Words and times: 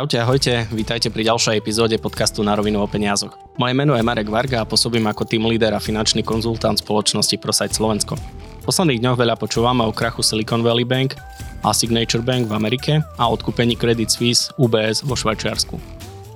Čaute, 0.00 0.16
ahojte, 0.16 0.64
vítajte 0.72 1.12
pri 1.12 1.28
ďalšej 1.28 1.60
epizóde 1.60 2.00
podcastu 2.00 2.40
Na 2.40 2.56
rovinu 2.56 2.80
o 2.80 2.88
peniazoch. 2.88 3.36
Moje 3.60 3.76
meno 3.76 3.92
je 3.92 4.00
Marek 4.00 4.32
Varga 4.32 4.64
a 4.64 4.64
pôsobím 4.64 5.04
ako 5.04 5.28
tým 5.28 5.44
líder 5.44 5.76
a 5.76 5.80
finančný 5.84 6.24
konzultant 6.24 6.80
spoločnosti 6.80 7.36
ProSite 7.36 7.76
Slovensko. 7.76 8.16
V 8.16 8.64
posledných 8.64 8.96
dňoch 8.96 9.20
veľa 9.20 9.36
počúvame 9.36 9.84
o 9.84 9.92
krachu 9.92 10.24
Silicon 10.24 10.64
Valley 10.64 10.88
Bank 10.88 11.20
a 11.60 11.76
Signature 11.76 12.24
Bank 12.24 12.48
v 12.48 12.56
Amerike 12.56 13.04
a 13.20 13.28
odkúpení 13.28 13.76
Credit 13.76 14.08
Suisse 14.08 14.48
UBS 14.56 15.04
vo 15.04 15.12
Švajčiarsku. 15.12 15.76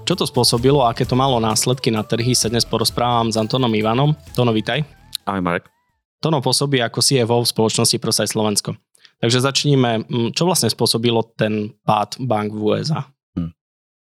Čo 0.04 0.12
to 0.12 0.28
spôsobilo 0.28 0.84
a 0.84 0.92
aké 0.92 1.08
to 1.08 1.16
malo 1.16 1.40
následky 1.40 1.88
na 1.88 2.04
trhy 2.04 2.36
sa 2.36 2.52
dnes 2.52 2.68
porozprávam 2.68 3.32
s 3.32 3.40
Antonom 3.40 3.72
Ivanom. 3.72 4.12
Tono, 4.36 4.52
vítaj. 4.52 4.84
Ahoj 5.24 5.40
Marek. 5.40 5.72
Tono 6.20 6.44
pôsobí 6.44 6.84
ako 6.84 7.00
CFO 7.00 7.40
v 7.40 7.48
spoločnosti 7.48 7.96
ProSite 7.96 8.28
Slovensko. 8.28 8.76
Takže 9.24 9.40
začníme, 9.40 10.04
čo 10.36 10.44
vlastne 10.44 10.68
spôsobilo 10.68 11.24
ten 11.32 11.72
pád 11.88 12.20
bank 12.20 12.52
v 12.52 12.60
USA? 12.60 13.08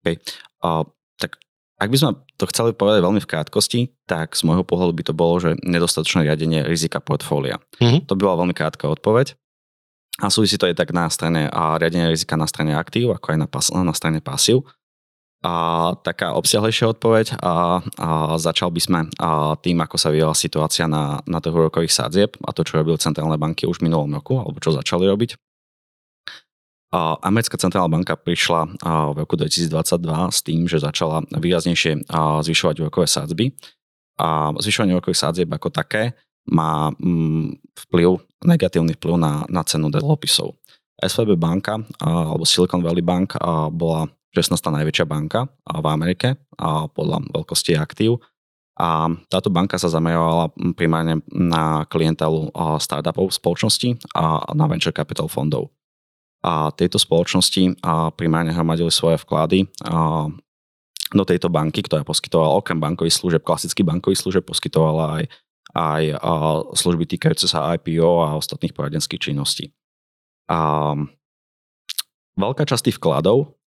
Okay. 0.02 0.18
Uh, 0.62 0.86
tak 1.22 1.38
ak 1.82 1.90
by 1.90 1.98
sme 1.98 2.12
to 2.38 2.46
chceli 2.50 2.74
povedať 2.74 3.02
veľmi 3.02 3.22
v 3.22 3.30
krátkosti, 3.30 3.80
tak 4.06 4.34
z 4.34 4.46
môjho 4.46 4.66
pohľadu 4.66 4.94
by 4.98 5.04
to 5.06 5.14
bolo, 5.14 5.38
že 5.38 5.58
nedostatočné 5.62 6.30
riadenie 6.30 6.66
rizika 6.66 7.02
portfólia. 7.02 7.62
Mm-hmm. 7.82 8.10
To 8.10 8.14
by 8.18 8.22
bola 8.22 8.46
veľmi 8.46 8.56
krátka 8.58 8.90
odpoveď. 8.90 9.38
A 10.22 10.30
súvisí 10.30 10.62
to 10.62 10.70
aj 10.70 10.78
tak 10.78 10.94
na 10.94 11.10
strane 11.10 11.50
a 11.50 11.82
riadenie 11.82 12.14
rizika 12.14 12.38
na 12.38 12.46
strane 12.46 12.78
aktív, 12.78 13.18
ako 13.18 13.34
aj 13.34 13.38
na, 13.42 13.48
pas, 13.50 13.66
na 13.74 13.94
strane 13.98 14.22
pasív. 14.22 14.62
A 15.42 15.98
taká 16.06 16.38
obsiahlejšia 16.38 16.94
odpoveď 16.94 17.42
a, 17.42 17.82
a 17.98 18.10
začal 18.38 18.70
by 18.70 18.78
sme 18.78 19.00
a 19.18 19.58
tým, 19.58 19.82
ako 19.82 19.98
sa 19.98 20.14
vyjela 20.14 20.38
situácia 20.38 20.86
na, 20.86 21.26
na 21.26 21.42
trhu 21.42 21.58
rokových 21.58 21.98
sádzieb 21.98 22.38
a 22.46 22.54
to, 22.54 22.62
čo 22.62 22.78
robili 22.78 23.02
centrálne 23.02 23.42
banky 23.42 23.66
už 23.66 23.82
v 23.82 23.90
minulom 23.90 24.14
roku, 24.14 24.38
alebo 24.38 24.62
čo 24.62 24.70
začali 24.70 25.10
robiť. 25.10 25.34
Americká 27.24 27.56
centrálna 27.56 27.88
banka 27.88 28.20
prišla 28.20 28.76
v 29.16 29.24
roku 29.24 29.40
2022 29.40 29.72
s 30.28 30.40
tým, 30.44 30.68
že 30.68 30.84
začala 30.84 31.24
výraznejšie 31.32 32.04
zvyšovať 32.44 32.76
úrokové 32.84 33.08
sádzby. 33.08 33.56
A 34.20 34.52
zvyšovanie 34.60 34.94
úrokových 35.00 35.24
sádzieb 35.24 35.50
ako 35.50 35.72
také 35.72 36.14
má 36.52 36.92
mm, 36.92 37.64
vplyv, 37.88 38.20
negatívny 38.44 38.94
vplyv 39.00 39.16
na, 39.16 39.48
na 39.48 39.64
cenu 39.64 39.88
dlhopisov. 39.88 40.52
SVB 41.00 41.40
banka 41.40 41.80
alebo 42.04 42.44
Silicon 42.46 42.84
Valley 42.84 43.02
Bank 43.02 43.40
bola 43.74 44.06
16. 44.36 44.60
najväčšia 44.60 45.08
banka 45.08 45.50
v 45.66 45.86
Amerike 45.88 46.38
podľa 46.94 47.24
veľkosti 47.34 47.74
aktív. 47.80 48.20
A 48.78 49.10
táto 49.32 49.48
banka 49.48 49.80
sa 49.80 49.88
zamerovala 49.88 50.52
primárne 50.76 51.24
na 51.32 51.88
klientelu 51.88 52.52
startupov 52.84 53.32
spoločnosti 53.32 53.96
a 54.12 54.44
na 54.54 54.66
venture 54.68 54.94
capital 54.94 55.32
fondov 55.32 55.72
a 56.42 56.74
tieto 56.74 56.98
spoločnosti 56.98 57.78
primárne 58.18 58.50
hromadili 58.50 58.90
svoje 58.90 59.22
vklady 59.22 59.70
do 61.12 61.24
tejto 61.28 61.54
banky, 61.54 61.86
ktorá 61.86 62.02
poskytovala 62.02 62.58
okrem 62.58 62.82
bankových 62.82 63.14
služieb, 63.14 63.46
klasických 63.46 63.86
bankových 63.86 64.26
služieb, 64.26 64.44
poskytovala 64.48 65.22
aj, 65.22 65.24
aj 65.78 66.04
služby 66.74 67.06
týkajúce 67.06 67.46
sa 67.46 67.78
IPO 67.78 68.26
a 68.26 68.40
ostatných 68.42 68.74
poradenských 68.74 69.22
činností. 69.22 69.70
A 70.50 70.92
veľká 72.40 72.66
časť 72.66 72.90
tých 72.90 72.98
vkladov 72.98 73.60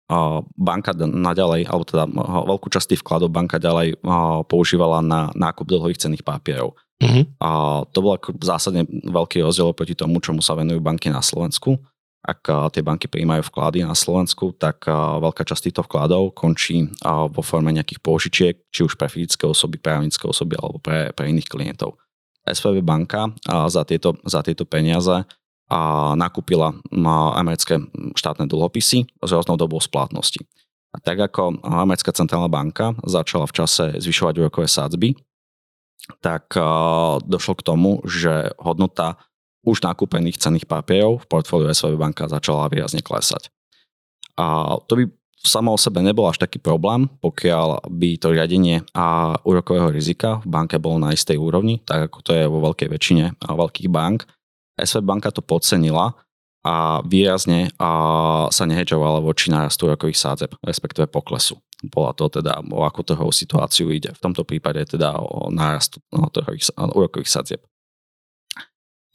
banka 0.53 0.93
naďalej, 0.97 1.65
alebo 1.65 1.85
teda 1.87 2.05
veľkú 2.45 2.69
časť 2.69 2.93
tých 2.93 3.01
vkladov 3.01 3.31
banka 3.31 3.57
ďalej 3.57 4.03
používala 4.51 4.99
na 5.01 5.31
nákup 5.33 5.65
dlhových 5.65 5.97
cenných 6.01 6.27
papierov. 6.27 6.77
Mm-hmm. 6.99 7.41
A 7.41 7.49
to 7.89 7.99
bol 8.03 8.13
ako 8.19 8.37
zásadne 8.41 8.83
veľký 8.89 9.41
rozdiel 9.41 9.73
proti 9.73 9.95
tomu, 9.97 10.21
čomu 10.21 10.43
sa 10.43 10.53
venujú 10.59 10.77
banky 10.83 11.09
na 11.09 11.23
Slovensku 11.23 11.79
ak 12.25 12.73
tie 12.73 12.81
banky 12.81 13.05
prijímajú 13.05 13.45
vklady 13.53 13.85
na 13.85 13.93
Slovensku, 13.93 14.57
tak 14.57 14.89
veľká 14.89 15.45
časť 15.45 15.69
týchto 15.69 15.85
vkladov 15.85 16.33
končí 16.33 16.89
vo 17.05 17.41
forme 17.45 17.69
nejakých 17.69 18.01
pôžičiek, 18.01 18.55
či 18.73 18.81
už 18.81 18.97
pre 18.97 19.05
fyzické 19.05 19.45
osoby, 19.45 19.77
právnické 19.77 20.25
osoby 20.25 20.57
alebo 20.57 20.81
pre, 20.81 21.13
pre 21.13 21.29
iných 21.29 21.45
klientov. 21.45 22.01
SVB 22.45 22.81
banka 22.81 23.29
za 23.45 23.85
tieto, 23.85 24.17
za 24.25 24.41
tieto 24.41 24.65
peniaze 24.65 25.21
nakúpila 26.17 26.77
americké 27.37 27.81
štátne 28.17 28.49
dlhopisy 28.49 29.05
s 29.05 29.29
rôznou 29.29 29.57
dobou 29.57 29.77
splatnosti. 29.77 30.41
A 30.93 31.01
tak 31.01 31.21
ako 31.21 31.61
americká 31.61 32.09
centrálna 32.09 32.49
banka 32.49 32.97
začala 33.05 33.45
v 33.45 33.55
čase 33.61 33.85
zvyšovať 34.01 34.33
úrokové 34.41 34.65
sádzby, 34.65 35.13
tak 36.21 36.53
došlo 37.25 37.53
k 37.57 37.65
tomu, 37.65 38.01
že 38.05 38.53
hodnota 38.61 39.17
už 39.65 39.81
nakúpených 39.81 40.37
cenných 40.37 40.69
papierov 40.69 41.25
v 41.25 41.29
portfóliu 41.29 41.73
SVB 41.73 41.97
banka 41.97 42.29
začala 42.29 42.69
výrazne 42.69 43.01
klesať. 43.01 43.49
A 44.37 44.77
to 44.85 44.93
by 44.99 45.03
samo 45.45 45.73
o 45.73 45.79
sebe 45.79 46.01
nebol 46.01 46.25
až 46.25 46.41
taký 46.41 46.57
problém, 46.57 47.05
pokiaľ 47.21 47.85
by 47.89 48.17
to 48.17 48.33
riadenie 48.33 48.81
a 48.97 49.37
úrokového 49.45 49.93
rizika 49.93 50.41
v 50.41 50.49
banke 50.49 50.81
bolo 50.81 50.97
na 50.97 51.13
istej 51.13 51.37
úrovni, 51.37 51.79
tak 51.85 52.09
ako 52.11 52.17
to 52.25 52.31
je 52.33 52.45
vo 52.49 52.59
veľkej 52.65 52.89
väčšine 52.89 53.25
veľkých 53.41 53.89
bank. 53.93 54.25
SVB 54.75 55.05
banka 55.05 55.29
to 55.31 55.45
podcenila 55.45 56.17
a 56.65 56.99
výrazne 57.05 57.69
a 57.77 57.89
sa 58.49 58.65
nehedžovala 58.65 59.21
voči 59.21 59.53
nárastu 59.53 59.85
úrokových 59.85 60.17
sádzeb, 60.17 60.51
respektíve 60.65 61.05
poklesu. 61.05 61.61
Bola 61.85 62.17
to 62.17 62.25
teda, 62.25 62.65
o 62.73 62.81
akú 62.81 63.05
trhovú 63.05 63.29
situáciu 63.29 63.93
ide. 63.93 64.09
V 64.17 64.23
tomto 64.25 64.41
prípade 64.41 64.81
teda 64.89 65.13
o 65.21 65.53
nárast 65.53 66.01
úrokových 66.73 67.29
sádzeb. 67.29 67.61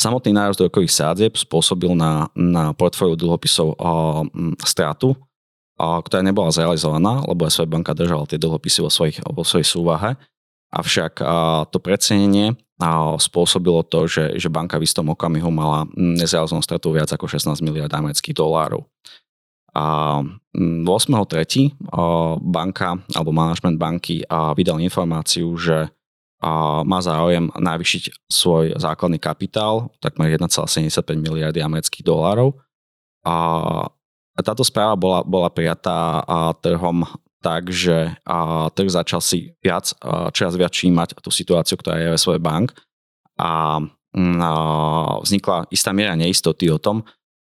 Samotný 0.01 0.33
nárast 0.33 0.57
rokových 0.57 0.97
sádzieb 0.97 1.37
spôsobil 1.37 1.93
na, 1.93 2.33
na 2.33 2.73
portfóliu 2.73 3.21
dlhopisov 3.21 3.77
uh, 3.77 4.25
stratu, 4.65 5.13
uh, 5.13 6.01
ktorá 6.01 6.25
nebola 6.25 6.49
zrealizovaná, 6.49 7.21
lebo 7.29 7.45
SV 7.45 7.69
banka 7.69 7.93
držala 7.93 8.25
tie 8.25 8.41
dlhopisy 8.41 8.81
vo, 8.81 8.89
svojich, 8.89 9.21
vo 9.29 9.45
svojej 9.45 9.69
súvahe. 9.69 10.17
Avšak 10.73 11.21
uh, 11.21 11.69
to 11.69 11.85
predcenenie 11.85 12.57
uh, 12.57 13.21
spôsobilo 13.21 13.85
to, 13.85 14.09
že, 14.09 14.41
že 14.41 14.49
banka 14.49 14.81
v 14.81 14.89
istom 14.89 15.13
okamihu 15.13 15.53
mala 15.53 15.85
nezrealizovanú 15.93 16.65
stratu 16.65 16.97
viac 16.97 17.13
ako 17.13 17.29
16 17.29 17.61
miliard 17.61 17.93
amerických 17.93 18.41
dolárov. 18.41 18.89
A 19.77 20.19
8.3. 20.57 21.79
banka 22.43 22.99
alebo 23.15 23.31
manažment 23.31 23.79
banky 23.79 24.27
vydal 24.59 24.83
informáciu, 24.83 25.55
že 25.55 25.95
a 26.41 26.81
má 26.89 27.05
záujem 27.05 27.53
navýšiť 27.53 28.33
svoj 28.33 28.81
základný 28.81 29.21
kapitál, 29.21 29.93
takmer 30.01 30.33
1,75 30.41 31.05
miliardy 31.21 31.61
amerických 31.61 32.01
dolárov. 32.01 32.57
A 33.29 34.41
táto 34.41 34.65
správa 34.65 34.97
bola, 34.97 35.21
bola 35.21 35.53
prijatá 35.53 36.25
trhom 36.65 37.05
tak, 37.45 37.69
že 37.69 38.17
trh 38.73 38.89
začal 38.89 39.21
si 39.21 39.53
viac, 39.61 39.93
čoraz 40.33 40.57
viac 40.57 40.73
všímať 40.73 41.21
tú 41.21 41.29
situáciu, 41.29 41.77
ktorá 41.77 42.01
je 42.01 42.13
ve 42.13 42.21
svojej 42.21 42.41
bank 42.41 42.73
a 43.37 43.81
vznikla 45.21 45.69
istá 45.69 45.93
miera 45.93 46.17
neistoty 46.17 46.73
o 46.73 46.81
tom, 46.81 47.05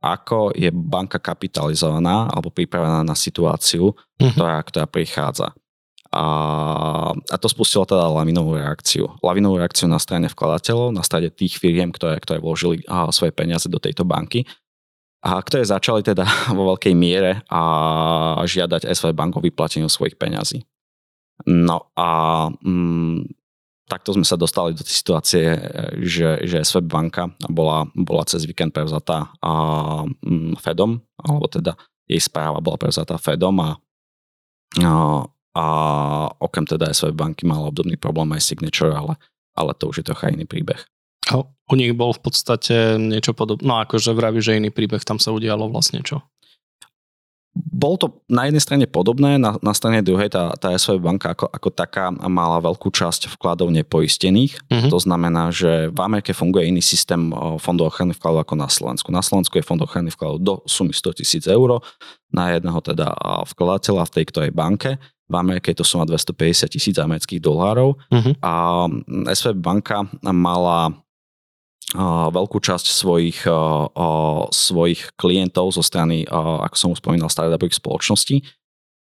ako 0.06 0.54
je 0.54 0.70
banka 0.70 1.18
kapitalizovaná 1.18 2.30
alebo 2.30 2.54
pripravená 2.54 3.02
na 3.02 3.18
situáciu, 3.18 3.98
mhm. 4.22 4.38
ktorá, 4.38 4.62
ktorá 4.62 4.86
prichádza. 4.86 5.58
A, 6.16 6.26
a 7.12 7.36
to 7.36 7.52
spustilo 7.52 7.84
teda 7.84 8.08
lavinovú 8.08 8.56
reakciu. 8.56 9.12
Lavinovú 9.20 9.60
reakciu 9.60 9.92
na 9.92 10.00
strane 10.00 10.32
vkladateľov, 10.32 10.96
na 10.96 11.04
strane 11.04 11.28
tých 11.28 11.60
firiem, 11.60 11.92
ktoré, 11.92 12.24
ktoré 12.24 12.40
vložili 12.40 12.88
a, 12.88 13.12
svoje 13.12 13.36
peniaze 13.36 13.68
do 13.68 13.84
tejto 13.84 14.08
banky 14.08 14.48
a 15.26 15.42
ktoré 15.42 15.66
začali 15.66 16.06
teda 16.06 16.24
vo 16.58 16.72
veľkej 16.76 16.94
miere 16.96 17.42
a 17.50 17.62
žiadať 18.46 18.86
SV 18.86 19.12
bank 19.18 19.42
o 19.42 19.44
vyplateniu 19.44 19.92
svojich 19.92 20.16
peňazí. 20.16 20.64
No 21.50 21.92
a 22.00 22.48
mm, 22.48 23.28
takto 23.92 24.16
sme 24.16 24.24
sa 24.24 24.40
dostali 24.40 24.72
do 24.72 24.80
tej 24.86 24.96
situácie, 25.04 25.46
že, 26.00 26.40
že 26.48 26.64
SV 26.64 26.88
banka 26.88 27.28
bola, 27.52 27.90
bola 27.92 28.24
cez 28.24 28.48
víkend 28.48 28.72
prevzatá 28.72 29.36
a, 29.44 29.52
mm, 30.08 30.62
Fedom, 30.62 31.02
alebo 31.20 31.52
teda 31.52 31.76
jej 32.06 32.22
správa 32.22 32.62
bola 32.62 32.78
prevzatá 32.78 33.18
Fedom 33.18 33.58
a, 33.60 33.76
a 34.80 34.92
a 35.56 35.66
okrem 36.44 36.68
teda 36.68 36.92
SV 36.92 37.16
banky 37.16 37.48
mal 37.48 37.64
obdobný 37.64 37.96
problém 37.96 38.28
aj 38.36 38.44
Signature, 38.44 38.92
ale, 38.92 39.16
ale 39.56 39.72
to 39.72 39.88
už 39.88 40.04
je 40.04 40.06
trocha 40.12 40.28
iný 40.28 40.44
príbeh. 40.44 40.84
A 41.32 41.42
u 41.48 41.74
nich 41.74 41.96
bol 41.96 42.14
v 42.14 42.22
podstate 42.22 43.00
niečo 43.00 43.34
podobné, 43.34 43.66
no 43.66 43.82
akože 43.82 44.14
vraví, 44.14 44.44
že 44.44 44.60
iný 44.60 44.70
príbeh, 44.70 45.02
tam 45.02 45.18
sa 45.18 45.34
udialo 45.34 45.72
vlastne 45.72 46.04
čo? 46.04 46.22
Bolo 47.56 47.96
to 47.96 48.08
na 48.28 48.52
jednej 48.52 48.60
strane 48.60 48.84
podobné, 48.84 49.40
na, 49.40 49.56
na 49.64 49.72
strane 49.72 50.04
druhej 50.04 50.28
tá, 50.28 50.52
tá 50.60 50.76
SV 50.76 51.00
banka 51.00 51.32
ako, 51.32 51.48
ako 51.48 51.70
taká 51.72 52.12
mala 52.12 52.60
veľkú 52.60 52.92
časť 52.92 53.32
vkladov 53.32 53.72
nepoistených. 53.72 54.60
Mm-hmm. 54.68 54.92
To 54.92 55.00
znamená, 55.00 55.56
že 55.56 55.88
v 55.88 56.00
Amerike 56.04 56.36
funguje 56.36 56.68
iný 56.68 56.84
systém 56.84 57.32
fondov 57.64 57.96
ochrany 57.96 58.12
vkladov 58.12 58.44
ako 58.44 58.56
na 58.60 58.68
Slovensku. 58.68 59.08
Na 59.08 59.24
Slovensku 59.24 59.56
je 59.56 59.64
fond 59.64 59.80
ochrany 59.80 60.12
vkladov 60.12 60.38
do 60.44 60.54
sumy 60.68 60.92
100 60.92 61.24
tisíc 61.24 61.48
eur 61.48 61.80
na 62.28 62.52
jedného 62.52 62.84
teda 62.84 63.16
vkladateľa 63.48 64.04
v 64.04 64.14
tej 64.20 64.26
ktorej 64.36 64.52
banke 64.52 65.00
v 65.26 65.36
Amerike 65.36 65.74
to 65.74 65.82
suma 65.82 66.06
250 66.06 66.70
tisíc 66.70 66.96
amerických 67.02 67.42
dolárov 67.42 67.98
uh-huh. 67.98 68.34
a 68.46 68.86
SVB 69.34 69.58
banka 69.58 70.06
mala 70.22 70.94
veľkú 72.30 72.60
časť 72.60 72.86
svojich, 72.92 73.46
svojich 74.52 75.02
klientov 75.16 75.74
zo 75.74 75.84
strany, 75.86 76.26
ako 76.30 76.76
som 76.76 76.90
už 76.92 77.00
spomínal, 77.00 77.30
startupových 77.32 77.78
spoločností 77.78 78.42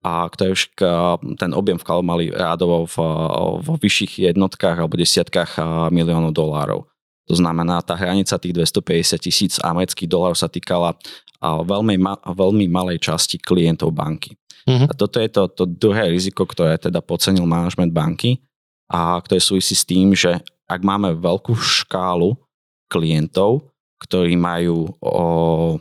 a 0.05 0.29
ktoré 0.29 0.53
už 0.53 0.77
ten 1.41 1.51
objem 1.57 1.81
vkladov 1.81 2.05
mali 2.05 2.29
rádovo 2.29 2.85
v, 2.85 2.97
vo 3.65 3.73
vyšších 3.81 4.29
jednotkách 4.31 4.77
alebo 4.77 4.95
desiatkách 4.95 5.57
miliónov 5.89 6.31
dolárov. 6.37 6.85
To 7.27 7.35
znamená, 7.35 7.83
tá 7.83 7.94
hranica 8.00 8.39
tých 8.39 8.56
250 8.56 9.19
tisíc 9.19 9.53
amerických 9.59 10.07
dolárov 10.07 10.39
sa 10.39 10.47
týkala 10.47 10.95
veľmi, 11.44 12.00
veľmi 12.24 12.65
malej 12.71 13.03
časti 13.03 13.38
klientov 13.38 13.91
banky. 13.91 14.39
Uh-huh. 14.68 14.88
A 14.88 14.94
toto 14.95 15.19
je 15.19 15.29
to, 15.31 15.47
to 15.47 15.63
druhé 15.68 16.12
riziko, 16.12 16.44
ktoré 16.44 16.75
teda 16.79 17.00
podcenil 17.00 17.47
management 17.47 17.91
banky 17.95 18.44
a 18.91 19.19
ktoré 19.19 19.39
súvisí 19.39 19.75
s 19.75 19.88
tým, 19.88 20.15
že 20.15 20.39
ak 20.68 20.83
máme 20.83 21.15
veľkú 21.15 21.56
škálu 21.56 22.35
klientov, 22.91 23.63
ktorí 24.03 24.35
majú 24.35 24.91
o, 25.00 25.80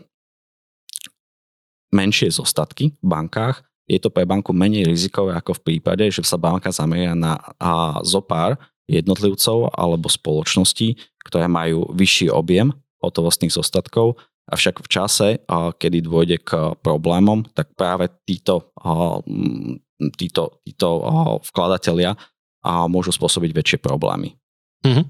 menšie 1.90 2.30
zostatky 2.30 2.94
v 2.94 3.06
bankách, 3.06 3.62
je 3.86 3.98
to 4.02 4.10
pre 4.10 4.26
banku 4.26 4.50
menej 4.50 4.86
rizikové 4.86 5.34
ako 5.34 5.62
v 5.62 5.64
prípade, 5.72 6.06
že 6.10 6.22
sa 6.26 6.38
banka 6.38 6.70
zameria 6.70 7.14
na 7.14 7.38
a, 7.58 7.98
zopár 8.02 8.58
jednotlivcov 8.86 9.74
alebo 9.74 10.06
spoločností, 10.06 10.98
ktoré 11.26 11.50
majú 11.50 11.90
vyšší 11.90 12.30
objem 12.30 12.70
hotovostných 13.02 13.50
zostatkov, 13.50 14.18
avšak 14.46 14.78
v 14.82 14.88
čase, 14.88 15.28
kedy 15.50 16.06
dôjde 16.06 16.38
k 16.42 16.74
problémom, 16.78 17.42
tak 17.50 17.74
práve 17.74 18.06
títo, 18.22 18.70
títo, 20.14 20.62
títo 20.62 20.88
vkladatelia 21.50 22.14
môžu 22.86 23.10
spôsobiť 23.10 23.50
väčšie 23.50 23.78
problémy. 23.82 24.38
Mm-hmm. 24.86 25.06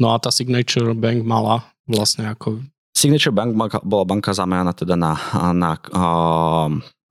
No 0.00 0.12
a 0.12 0.20
tá 0.20 0.28
Signature 0.28 0.92
Bank 0.92 1.24
mala 1.24 1.64
vlastne 1.88 2.28
ako... 2.28 2.60
Signature 2.92 3.32
Bank 3.32 3.56
bola 3.84 4.04
banka 4.04 4.36
zameraná 4.36 4.76
teda 4.76 4.94
na, 4.94 5.16
na 5.52 5.80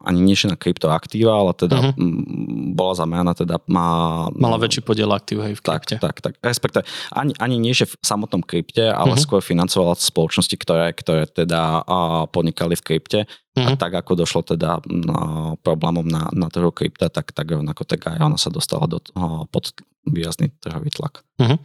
ani 0.04 0.20
nie 0.20 0.36
na 0.52 0.60
kryptoaktíva, 0.60 1.32
ale 1.32 1.52
teda 1.56 1.78
uh-huh. 1.80 1.96
m, 1.96 2.76
bola 2.76 2.94
zameraná 2.94 3.32
teda... 3.32 3.64
Má, 3.72 4.28
Mala 4.36 4.60
väčší 4.60 4.84
podiel 4.84 5.08
aktív 5.10 5.42
hej, 5.48 5.56
v 5.56 5.64
krypte. 5.64 5.96
Tak, 5.98 6.20
tak, 6.20 6.20
tak. 6.20 6.34
Respektive 6.44 6.84
ani, 7.16 7.32
ani 7.40 7.56
nie, 7.56 7.72
že 7.72 7.88
v 7.88 7.96
samotnom 8.04 8.44
krypte, 8.44 8.92
ale 8.92 9.16
uh-huh. 9.16 9.24
skôr 9.24 9.40
financovala 9.40 9.96
spoločnosti, 9.96 10.56
ktoré, 10.60 10.92
ktoré 10.92 11.24
teda 11.26 11.88
uh, 11.88 12.28
podnikali 12.28 12.76
v 12.76 12.84
krypte. 12.84 13.20
Uh-huh. 13.54 13.70
A 13.70 13.70
mhm. 13.74 13.80
tak 13.80 13.94
ako 13.94 14.26
došlo 14.26 14.42
teda 14.42 14.82
uh, 14.82 15.54
problémom 15.62 16.04
na, 16.04 16.28
na 16.34 16.50
trhu 16.50 16.74
krypta, 16.74 17.08
tak, 17.08 17.32
tak 17.32 17.46
rovnako 17.48 17.86
tak 17.86 18.10
aj 18.10 18.20
ona 18.20 18.36
sa 18.36 18.50
dostala 18.50 18.90
do, 18.90 18.98
uh, 19.14 19.46
pod 19.48 19.72
výrazný 20.04 20.52
trhový 20.60 20.92
tlak. 20.92 21.24
Uh-huh. 21.40 21.58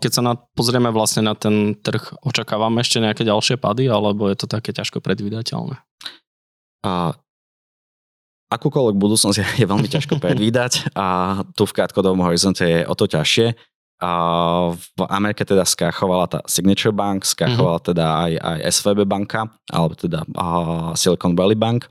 Keď 0.00 0.10
sa 0.10 0.22
na, 0.24 0.32
pozrieme 0.56 0.88
vlastne 0.88 1.28
na 1.28 1.36
ten 1.36 1.76
trh, 1.76 2.16
očakávame 2.24 2.80
ešte 2.80 3.04
nejaké 3.04 3.20
ďalšie 3.20 3.60
pady, 3.60 3.84
alebo 3.84 4.32
je 4.32 4.36
to 4.40 4.48
také 4.48 4.72
ťažko 4.72 5.04
predvídateľné? 5.04 5.76
A 6.82 7.14
akúkoľvek 8.52 8.96
budúcnosť 9.00 9.36
je, 9.40 9.46
je 9.64 9.66
veľmi 9.66 9.88
ťažko 9.88 10.20
predvídať 10.20 10.92
a 10.92 11.40
tu 11.56 11.64
v 11.64 11.74
krátkodobom 11.74 12.20
horizonte 12.26 12.62
je 12.62 12.80
o 12.84 12.94
to 12.94 13.08
ťažšie. 13.08 13.56
A 14.02 14.10
v 14.74 15.02
Amerike 15.14 15.46
teda 15.46 15.62
skrachovala 15.62 16.26
tá 16.26 16.42
Signature 16.50 16.90
Bank, 16.90 17.22
skrachovala 17.22 17.78
mm-hmm. 17.78 17.90
teda 17.94 18.06
aj, 18.18 18.32
aj 18.34 18.58
SVB 18.74 19.06
banka, 19.06 19.46
alebo 19.70 19.94
teda 19.94 20.26
uh, 20.26 20.90
Silicon 20.98 21.38
Valley 21.38 21.54
Bank. 21.54 21.86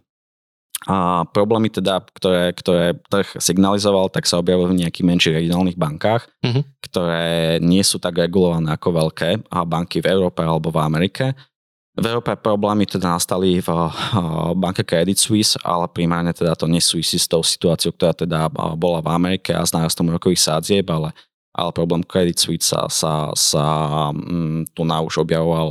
A 0.91 1.23
problémy 1.29 1.71
teda, 1.71 2.03
ktoré, 2.11 2.51
ktoré 2.51 2.99
trh 3.07 3.37
signalizoval, 3.39 4.11
tak 4.11 4.27
sa 4.27 4.43
objavili 4.43 4.75
v 4.75 4.79
nejakých 4.83 5.07
menších 5.07 5.35
regionálnych 5.39 5.79
bankách, 5.79 6.27
mm-hmm. 6.43 6.63
ktoré 6.83 7.25
nie 7.63 7.85
sú 7.85 7.95
tak 8.01 8.19
regulované 8.19 8.75
ako 8.75 8.89
veľké 8.91 9.47
a 9.47 9.63
banky 9.63 10.03
v 10.03 10.09
Európe 10.11 10.43
alebo 10.43 10.67
v 10.67 10.83
Amerike. 10.83 11.37
V 11.91 12.05
Európe 12.07 12.31
problémy 12.39 12.87
teda 12.87 13.19
nastali 13.19 13.59
v 13.59 13.69
banke 14.55 14.87
Credit 14.87 15.19
Suisse, 15.19 15.59
ale 15.59 15.91
primárne 15.91 16.31
teda 16.31 16.55
to 16.55 16.63
nesúvisí 16.63 17.19
s 17.19 17.27
tou 17.27 17.43
situáciou, 17.43 17.91
ktorá 17.91 18.15
teda 18.15 18.47
bola 18.79 19.03
v 19.03 19.11
Amerike 19.11 19.51
a 19.51 19.67
s 19.67 19.75
nárastom 19.75 20.07
rokových 20.07 20.39
sádzieb, 20.39 20.87
ale, 20.87 21.11
ale 21.51 21.75
problém 21.75 21.99
Credit 22.07 22.39
Suisse 22.39 22.71
sa, 22.71 22.87
sa, 22.87 23.35
sa 23.35 23.65
um, 24.15 24.63
tu 24.71 24.87
na 24.87 25.03
už 25.03 25.19
objavoval 25.19 25.67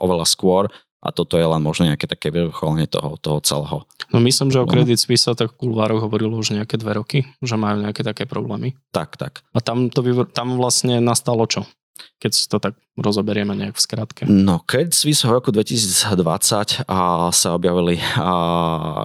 oveľa 0.00 0.24
skôr 0.24 0.72
a 1.04 1.12
toto 1.12 1.36
je 1.36 1.44
len 1.44 1.60
možno 1.60 1.86
nejaké 1.86 2.08
také 2.08 2.32
vyvrcholenie 2.32 2.88
toho, 2.88 3.20
toho 3.20 3.38
celého. 3.44 3.84
No 4.08 4.24
myslím, 4.24 4.48
že 4.48 4.64
o 4.64 4.66
Credit 4.66 4.96
Suisse 4.96 5.28
sa 5.28 5.36
tak 5.36 5.52
v 5.52 5.68
kulvároch 5.68 6.00
hovorilo 6.00 6.40
už 6.40 6.56
nejaké 6.56 6.80
dve 6.80 6.96
roky, 6.96 7.18
že 7.44 7.60
majú 7.60 7.84
nejaké 7.84 8.02
také 8.02 8.24
problémy. 8.24 8.72
Tak, 8.90 9.20
tak. 9.20 9.44
A 9.52 9.60
tam, 9.60 9.92
to 9.92 10.00
vyvr- 10.00 10.32
tam 10.32 10.56
vlastne 10.56 10.98
nastalo 10.98 11.44
čo? 11.44 11.68
Keď 12.18 12.30
si 12.34 12.44
to 12.50 12.58
tak 12.58 12.74
rozoberieme 12.98 13.54
nejak 13.54 13.78
v 13.78 13.82
skratke. 13.82 14.22
No, 14.26 14.62
Credit 14.66 14.94
Suisse 14.94 15.22
v 15.22 15.34
roku 15.38 15.54
2020 15.54 16.88
a 16.90 17.30
sa 17.30 17.48
objavili 17.54 18.02
a, 18.18 18.32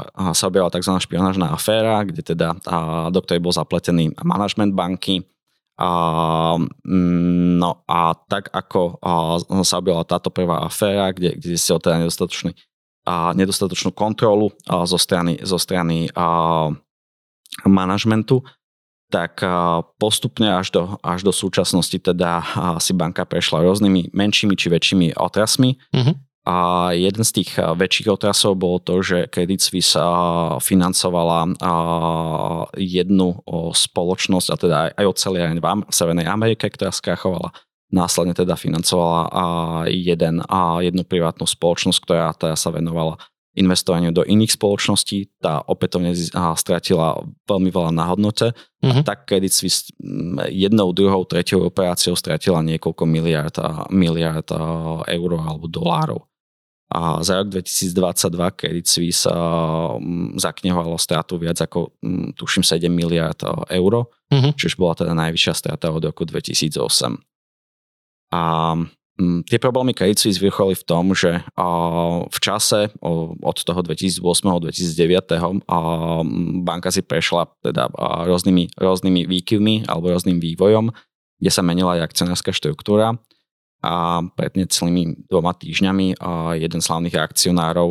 a 0.09 0.23
sa 0.33 0.49
objavila 0.49 0.73
tzv. 0.73 0.97
špionážna 0.97 1.53
aféra, 1.53 2.01
kde 2.01 2.21
teda 2.25 2.57
a, 2.65 3.09
do 3.13 3.19
ktorej 3.21 3.43
bol 3.43 3.53
zapletený 3.53 4.17
manažment 4.25 4.73
banky, 4.73 5.25
a, 5.77 5.89
mm, 6.85 7.57
no 7.57 7.81
a 7.89 8.13
tak 8.13 8.53
ako 8.53 9.01
a, 9.01 9.41
sa 9.65 9.81
objavila 9.81 10.05
táto 10.05 10.29
prvá 10.29 10.61
aféra, 10.61 11.09
kde, 11.09 11.33
kde 11.37 11.57
si 11.57 11.69
teda 11.69 11.97
nedostatočný, 12.01 12.53
a, 13.09 13.33
nedostatočnú 13.33 13.89
kontrolu 13.93 14.53
a, 14.69 14.85
zo 14.85 15.01
strany, 15.01 15.41
zo 15.41 15.57
strany 15.57 16.13
a, 16.13 16.69
manažmentu, 17.65 18.41
tak 19.13 19.45
postupne 20.01 20.49
až 20.57 20.73
do, 20.73 20.97
až 21.05 21.21
do 21.21 21.29
súčasnosti 21.29 21.93
teda 21.93 22.41
si 22.81 22.97
banka 22.97 23.29
prešla 23.29 23.61
rôznymi 23.61 24.09
menšími 24.09 24.57
či 24.57 24.73
väčšími 24.73 25.13
otrasmi. 25.13 25.77
Mm-hmm. 25.93 26.15
A 26.43 26.91
jeden 26.91 27.23
z 27.23 27.31
tých 27.39 27.55
väčších 27.55 28.11
otrasov 28.11 28.59
bolo 28.59 28.81
to, 28.81 28.99
že 28.99 29.31
Credit 29.31 29.63
Suisse 29.63 29.95
financovala 30.59 31.55
jednu 32.75 33.39
spoločnosť, 33.71 34.47
a 34.51 34.55
teda 34.59 34.77
aj 34.91 35.05
oceliareň 35.07 35.63
v 35.63 35.93
Severnej 35.93 36.27
Amerike, 36.27 36.67
ktorá 36.67 36.91
skrachovala. 36.91 37.55
Následne 37.93 38.35
teda 38.35 38.59
financovala 38.59 39.29
jeden, 39.87 40.43
jednu 40.83 41.03
privátnu 41.07 41.47
spoločnosť, 41.47 41.99
ktorá 42.03 42.33
teda 42.35 42.59
sa 42.59 42.75
venovala 42.75 43.21
investovaniu 43.53 44.09
do 44.09 44.25
iných 44.25 44.57
spoločností, 44.57 45.29
tá 45.37 45.61
opätovne 45.69 46.17
stratila 46.57 47.21
veľmi 47.45 47.69
veľa 47.69 47.91
na 47.93 48.09
hodnote 48.09 48.53
uh-huh. 48.53 48.89
a 48.89 48.93
mhm. 49.01 49.05
tak 49.05 49.29
Credit 49.29 49.53
Suisse 49.53 49.93
jednou, 50.49 50.89
druhou, 50.91 51.21
tretiou 51.25 51.65
operáciou 51.69 52.17
stratila 52.17 52.65
niekoľko 52.65 53.03
miliard, 53.05 53.55
miliard 53.93 54.49
eur 55.05 55.31
alebo 55.37 55.65
dolárov. 55.69 56.25
A 56.93 57.25
za 57.25 57.41
rok 57.41 57.49
2022 57.49 58.53
Credit 58.53 58.85
Suisse 58.85 59.25
zaknehovalo 60.37 60.93
stratu 61.01 61.41
viac 61.41 61.57
ako 61.57 61.97
tuším 62.37 62.61
7 62.61 62.85
miliard 62.89 63.41
eur, 63.69 63.93
uh-huh. 64.05 64.53
čiže 64.53 64.77
bola 64.77 64.93
teda 64.93 65.17
najvyššia 65.17 65.53
strata 65.57 65.89
od 65.89 66.05
roku 66.05 66.21
2008. 66.25 66.77
A 68.33 68.41
tie 69.19 69.61
problémy 69.61 69.93
Credit 69.93 70.17
Suisse 70.17 70.41
vycholili 70.41 70.73
v 70.73 70.85
tom, 70.89 71.13
že 71.13 71.45
v 72.25 72.37
čase 72.41 72.89
od 73.45 73.57
toho 73.61 73.79
2008-2009 73.85 75.61
banka 76.65 76.89
si 76.89 77.05
prešla 77.05 77.45
teda 77.61 77.93
rôznymi, 78.25 78.73
rôznymi 78.73 79.29
výkyvmi 79.29 79.85
alebo 79.85 80.09
rôznym 80.09 80.41
vývojom, 80.41 80.89
kde 81.37 81.51
sa 81.53 81.61
menila 81.61 81.93
aj 82.01 82.09
akcionárska 82.09 82.49
štruktúra 82.49 83.13
a 83.83 84.23
pred 84.33 84.55
necelými 84.57 85.29
dvoma 85.29 85.53
týždňami 85.53 86.17
jeden 86.57 86.79
z 86.81 86.87
hlavných 86.89 87.19
akcionárov 87.19 87.89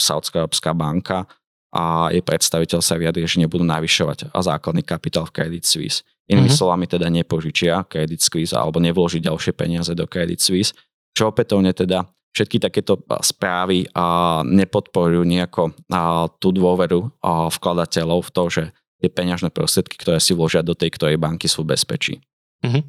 Saudská 0.00 0.40
Európska 0.40 0.72
banka 0.72 1.28
a 1.72 2.12
jej 2.12 2.20
predstaviteľ 2.20 2.80
sa 2.84 3.00
vyjadril, 3.00 3.24
že 3.24 3.40
nebudú 3.40 3.64
navyšovať 3.64 4.32
základný 4.32 4.84
kapitál 4.84 5.24
v 5.28 5.34
Credit 5.36 5.64
Suisse. 5.64 6.04
Inými 6.32 6.48
mm-hmm. 6.48 6.56
slovami 6.56 6.88
teda 6.88 7.12
nepožičia 7.12 7.84
Credit 7.84 8.16
Suisse 8.16 8.56
alebo 8.56 8.80
nevloží 8.80 9.20
ďalšie 9.20 9.52
peniaze 9.52 9.92
do 9.92 10.08
Credit 10.08 10.40
Suisse, 10.40 10.72
čo 11.12 11.28
opätovne 11.28 11.76
teda 11.76 12.08
všetky 12.32 12.56
takéto 12.56 13.04
správy 13.20 13.84
a 13.92 14.40
nepodporujú 14.40 15.28
nejako 15.28 15.76
a, 15.92 16.32
tú 16.40 16.48
dôveru 16.56 17.12
a, 17.20 17.52
vkladateľov 17.52 18.24
v 18.24 18.30
to, 18.32 18.44
že 18.48 18.62
tie 19.04 19.10
peňažné 19.12 19.52
prostriedky, 19.52 20.00
ktoré 20.00 20.16
si 20.16 20.32
vložia 20.32 20.64
do 20.64 20.72
tej 20.72 20.96
ktorej 20.96 21.20
banky 21.20 21.44
sú 21.44 21.68
bezpečí. 21.68 22.24
Mhm. 22.64 22.80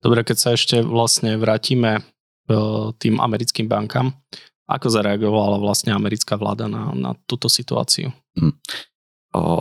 Dobre, 0.00 0.24
keď 0.24 0.36
sa 0.40 0.50
ešte 0.56 0.80
vlastne 0.80 1.36
vrátime 1.36 2.00
e, 2.00 2.02
tým 2.96 3.20
americkým 3.20 3.68
bankám, 3.68 4.16
ako 4.66 4.86
zareagovala 4.90 5.62
vlastne 5.62 5.94
americká 5.94 6.34
vláda 6.34 6.66
na, 6.66 6.90
na 6.96 7.10
túto 7.30 7.46
situáciu? 7.46 8.10
Hmm. 8.34 8.54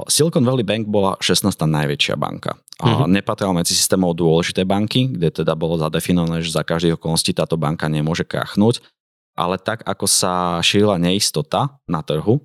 Silicon 0.08 0.46
Valley 0.48 0.65
Bank 0.65 0.88
bola 0.88 1.20
16. 1.20 1.51
najväčšia 1.51 2.15
banka. 2.15 2.58
Uh-huh. 2.75 3.08
Nepatrala 3.08 3.55
medzi 3.55 3.72
systémov 3.72 4.20
dôležité 4.20 4.67
banky, 4.67 5.08
kde 5.08 5.32
teda 5.32 5.55
bolo 5.55 5.79
zadefinované, 5.79 6.44
že 6.44 6.51
za 6.51 6.67
každých 6.67 7.00
okolností 7.00 7.32
táto 7.32 7.55
banka 7.55 7.88
nemôže 7.88 8.27
krachnúť, 8.27 8.84
ale 9.39 9.55
tak 9.55 9.84
ako 9.88 10.03
sa 10.03 10.60
šírila 10.60 11.00
neistota 11.00 11.79
na 11.88 12.03
trhu 12.03 12.44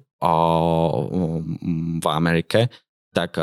v 1.99 2.07
Amerike, 2.07 2.71
tak 3.11 3.35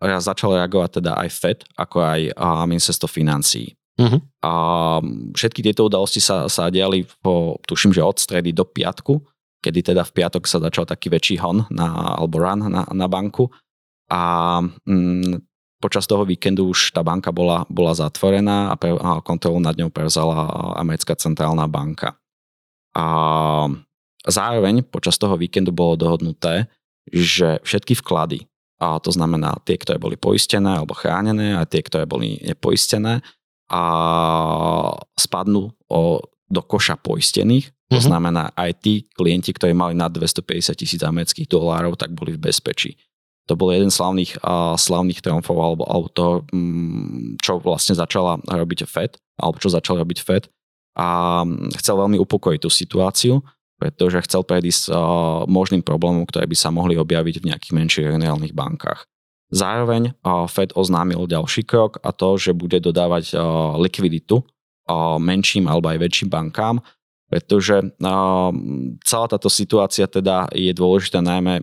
začal 0.00 0.58
reagovať 0.58 0.90
teda 0.98 1.12
aj 1.14 1.28
FED, 1.30 1.58
ako 1.78 1.96
aj 2.02 2.20
ministerstvo 2.66 3.06
financií. 3.06 3.78
Uh-huh. 4.00 4.18
A 4.42 4.52
všetky 5.36 5.62
tieto 5.62 5.86
udalosti 5.86 6.18
sa, 6.18 6.50
sa 6.50 6.72
diali 6.74 7.06
po, 7.22 7.60
tuším, 7.68 7.94
že 7.94 8.02
od 8.02 8.18
stredy 8.18 8.50
do 8.50 8.66
piatku 8.66 9.22
kedy 9.60 9.92
teda 9.92 10.02
v 10.08 10.14
piatok 10.16 10.48
sa 10.48 10.58
začal 10.58 10.88
taký 10.88 11.12
väčší 11.12 11.36
hon 11.38 11.68
na, 11.68 12.16
alebo 12.16 12.40
run 12.40 12.64
na, 12.66 12.88
na 12.88 13.06
banku 13.06 13.52
a 14.08 14.58
mm, 14.64 15.49
počas 15.80 16.04
toho 16.04 16.28
víkendu 16.28 16.68
už 16.68 16.92
tá 16.92 17.00
banka 17.00 17.32
bola, 17.32 17.64
bola 17.72 17.96
zatvorená 17.96 18.70
a, 18.70 18.76
pre, 18.76 18.92
a 18.94 19.24
kontrolu 19.24 19.58
nad 19.58 19.74
ňou 19.74 19.88
prevzala 19.88 20.46
americká 20.76 21.16
centrálna 21.16 21.64
banka. 21.66 22.20
A 22.92 23.06
zároveň 24.28 24.84
počas 24.84 25.16
toho 25.16 25.34
víkendu 25.40 25.72
bolo 25.72 25.96
dohodnuté, 25.96 26.68
že 27.08 27.58
všetky 27.64 27.96
vklady, 28.04 28.44
a 28.80 28.96
to 28.96 29.12
znamená 29.12 29.60
tie, 29.68 29.76
ktoré 29.76 30.00
boli 30.00 30.16
poistené 30.16 30.80
alebo 30.80 30.96
chránené 30.96 31.52
a 31.52 31.68
tie, 31.68 31.84
ktoré 31.84 32.08
boli 32.08 32.40
nepoistené, 32.40 33.20
a 33.70 33.82
spadnú 35.14 35.70
o, 35.86 36.18
do 36.50 36.62
koša 36.66 36.98
poistených. 36.98 37.70
To 37.90 37.98
mm-hmm. 37.98 38.08
znamená, 38.10 38.50
aj 38.58 38.82
tí 38.82 39.06
klienti, 39.14 39.54
ktorí 39.54 39.76
mali 39.76 39.94
nad 39.94 40.10
250 40.10 40.74
tisíc 40.74 41.00
amerických 41.06 41.46
dolárov, 41.46 41.94
tak 41.94 42.10
boli 42.10 42.34
v 42.34 42.50
bezpečí. 42.50 42.98
To 43.50 43.58
bol 43.58 43.74
jeden 43.74 43.90
slavných, 43.90 44.38
uh, 44.46 44.78
slavných 44.78 45.18
triumfov 45.18 45.58
alebo, 45.58 45.82
alebo 45.90 46.08
to, 46.14 46.26
um, 46.54 47.34
čo 47.42 47.58
vlastne 47.58 47.98
začala 47.98 48.38
robiť 48.46 48.86
FED, 48.86 49.18
alebo 49.42 49.58
čo 49.58 49.74
začal 49.74 49.98
robiť 49.98 50.18
FED. 50.22 50.46
A 50.94 51.42
chcel 51.82 51.98
veľmi 51.98 52.22
upokojiť 52.22 52.60
tú 52.62 52.70
situáciu, 52.70 53.42
pretože 53.82 54.22
chcel 54.22 54.46
predísť 54.46 54.94
uh, 54.94 54.96
možným 55.50 55.82
problémom, 55.82 56.22
ktoré 56.30 56.46
by 56.46 56.54
sa 56.54 56.70
mohli 56.70 56.94
objaviť 56.94 57.42
v 57.42 57.48
nejakých 57.50 57.72
menších 57.74 58.06
regionálnych 58.06 58.54
bankách. 58.54 59.02
Zároveň 59.50 60.14
Fed 60.46 60.70
oznámil 60.78 61.26
ďalší 61.26 61.66
krok 61.66 61.98
a 62.06 62.14
to, 62.14 62.38
že 62.38 62.54
bude 62.54 62.78
dodávať 62.78 63.34
likviditu 63.82 64.46
menším 65.18 65.66
alebo 65.66 65.90
aj 65.90 65.98
väčším 66.06 66.30
bankám, 66.30 66.78
pretože 67.30 67.78
celá 69.06 69.26
táto 69.30 69.46
situácia 69.46 70.10
teda 70.10 70.50
je 70.50 70.74
dôležitá 70.74 71.22
najmä, 71.22 71.62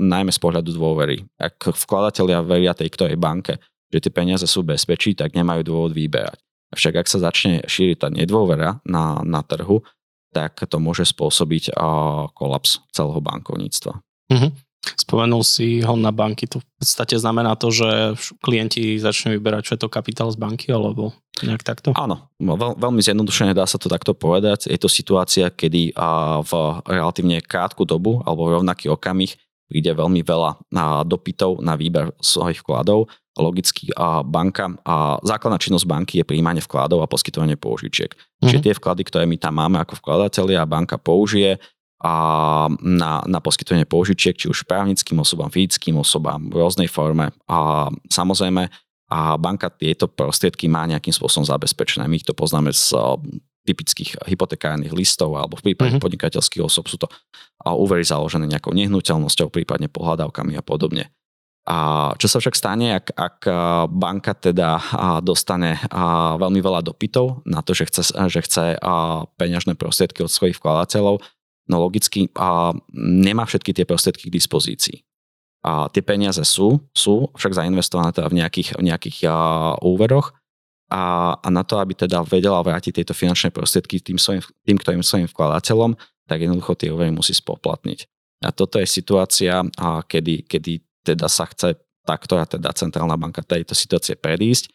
najmä 0.00 0.32
z 0.32 0.40
pohľadu 0.40 0.72
dôvery. 0.72 1.28
Ak 1.36 1.68
vkladatelia 1.68 2.40
veria 2.40 2.72
tej 2.72 2.88
ktorej 2.96 3.20
banke, 3.20 3.60
že 3.92 4.08
tie 4.08 4.12
peniaze 4.12 4.48
sú 4.48 4.64
bezpečí, 4.64 5.12
tak 5.12 5.36
nemajú 5.36 5.62
dôvod 5.68 5.92
vyberať. 5.92 6.40
Však 6.72 7.04
ak 7.04 7.06
sa 7.06 7.22
začne 7.22 7.62
šíriť 7.68 7.96
tá 8.00 8.08
nedôvera 8.08 8.80
na, 8.88 9.20
na 9.20 9.44
trhu, 9.44 9.84
tak 10.32 10.64
to 10.64 10.80
môže 10.80 11.12
spôsobiť 11.12 11.76
kolaps 12.34 12.80
celého 12.90 13.20
bankovníctva. 13.20 14.00
Mm-hmm. 14.32 14.50
Spomenul 14.86 15.42
si 15.42 15.82
ho 15.82 15.98
na 15.98 16.14
banky, 16.14 16.46
to 16.46 16.62
v 16.62 16.66
podstate 16.78 17.18
znamená 17.18 17.58
to, 17.58 17.74
že 17.74 18.14
klienti 18.38 19.02
začnú 19.02 19.34
vyberať, 19.34 19.62
čo 19.66 19.72
je 19.74 19.80
to 19.82 19.90
kapitál 19.90 20.30
z 20.30 20.38
banky, 20.38 20.70
alebo 20.70 21.10
nejak 21.44 21.66
takto? 21.66 21.92
Áno, 21.92 22.32
veľ, 22.40 22.80
veľmi 22.80 23.00
zjednodušene 23.04 23.52
dá 23.52 23.68
sa 23.68 23.76
to 23.76 23.92
takto 23.92 24.16
povedať. 24.16 24.72
Je 24.72 24.78
to 24.80 24.88
situácia, 24.88 25.52
kedy 25.52 25.92
a, 25.92 26.40
v 26.40 26.52
relatívne 26.88 27.44
krátku 27.44 27.84
dobu 27.84 28.24
alebo 28.24 28.48
v 28.48 28.62
rovnaký 28.62 28.88
okamih 28.88 29.36
príde 29.66 29.90
veľmi 29.92 30.24
veľa 30.24 30.50
a, 30.56 30.56
dopytov 31.04 31.60
na 31.60 31.76
výber 31.76 32.14
svojich 32.22 32.64
vkladov. 32.64 33.12
Logicky 33.36 33.92
a 33.92 34.24
banka, 34.24 34.72
a 34.88 35.20
základná 35.20 35.60
činnosť 35.60 35.84
banky 35.84 36.14
je 36.22 36.24
príjmanie 36.24 36.64
vkladov 36.64 37.04
a 37.04 37.10
poskytovanie 37.10 37.60
použičiek. 37.60 38.08
Mm-hmm. 38.08 38.48
Čiže 38.48 38.62
tie 38.64 38.72
vklady, 38.72 39.02
ktoré 39.04 39.24
my 39.28 39.36
tam 39.36 39.60
máme 39.60 39.76
ako 39.76 40.00
vkladatelia, 40.00 40.64
banka 40.64 40.96
použije, 40.96 41.60
a 41.96 42.68
na, 42.84 43.24
na 43.24 43.40
poskytovanie 43.40 43.88
použičiek, 43.88 44.36
či 44.36 44.52
už 44.52 44.68
právnickým 44.68 45.16
osobám, 45.16 45.48
fyzickým 45.48 45.96
osobám 45.96 46.44
v 46.52 46.60
rôznej 46.60 46.92
forme. 46.92 47.32
A 47.48 47.88
samozrejme, 48.12 48.68
a 49.06 49.38
banka 49.38 49.70
tieto 49.70 50.10
prostriedky 50.10 50.66
má 50.66 50.82
nejakým 50.90 51.14
spôsobom 51.14 51.46
zabezpečené. 51.46 52.10
My 52.10 52.18
ich 52.18 52.26
to 52.26 52.34
poznáme 52.34 52.74
z 52.74 52.94
typických 53.66 54.22
hypotekárnych 54.30 54.94
listov 54.94 55.34
alebo 55.34 55.58
v 55.58 55.70
prípade 55.70 55.98
mm-hmm. 55.98 56.06
podnikateľských 56.06 56.62
osob 56.62 56.86
sú 56.86 57.02
to 57.02 57.10
úvery 57.66 58.06
založené 58.06 58.46
nejakou 58.46 58.70
nehnuteľnosťou, 58.74 59.50
prípadne 59.50 59.90
pohľadávkami 59.90 60.54
a 60.54 60.62
podobne. 60.62 61.10
A 61.66 62.14
čo 62.14 62.30
sa 62.30 62.38
však 62.38 62.54
stane, 62.54 62.94
ak, 62.94 63.10
ak 63.10 63.38
banka 63.90 64.38
teda 64.38 64.78
dostane 65.18 65.82
veľmi 66.38 66.62
veľa 66.62 66.86
dopytov 66.86 67.42
na 67.42 67.58
to, 67.58 67.74
že 67.74 67.90
chce, 67.90 68.02
že 68.30 68.40
chce 68.46 68.78
peňažné 69.34 69.74
prostriedky 69.74 70.22
od 70.22 70.30
svojich 70.30 70.62
vkladateľov, 70.62 71.18
no 71.66 71.76
logicky 71.82 72.30
nemá 72.94 73.42
všetky 73.50 73.74
tie 73.74 73.82
prostriedky 73.82 74.30
k 74.30 74.36
dispozícii. 74.38 75.02
A 75.66 75.90
tie 75.90 75.98
peniaze 75.98 76.38
sú, 76.46 76.78
sú 76.94 77.26
však 77.34 77.58
zainvestované 77.58 78.14
teda 78.14 78.30
v 78.30 78.38
nejakých, 78.38 78.78
v 78.78 78.82
nejakých 78.86 79.18
a, 79.26 79.34
úveroch 79.82 80.30
a, 80.86 81.34
a 81.42 81.48
na 81.50 81.66
to, 81.66 81.82
aby 81.82 81.98
teda 81.98 82.22
vedela 82.22 82.62
vrátiť 82.62 83.02
tieto 83.02 83.14
finančné 83.18 83.50
prostriedky 83.50 83.98
tým, 83.98 84.14
svojim, 84.14 84.46
tým 84.62 84.78
ktorým 84.78 85.02
svojim 85.02 85.26
vkladateľom, 85.26 85.98
tak 86.30 86.38
jednoducho 86.38 86.78
tie 86.78 86.94
úvery 86.94 87.10
musí 87.10 87.34
spoplatniť. 87.34 88.06
A 88.46 88.54
toto 88.54 88.78
je 88.78 88.86
situácia, 88.86 89.66
a 89.66 90.06
kedy, 90.06 90.46
kedy 90.46 90.86
teda 91.02 91.26
sa 91.26 91.50
chce 91.50 91.74
takto 92.06 92.38
a 92.38 92.46
teda 92.46 92.70
centrálna 92.70 93.18
banka 93.18 93.42
tejto 93.42 93.74
situácie 93.74 94.14
predísť 94.14 94.70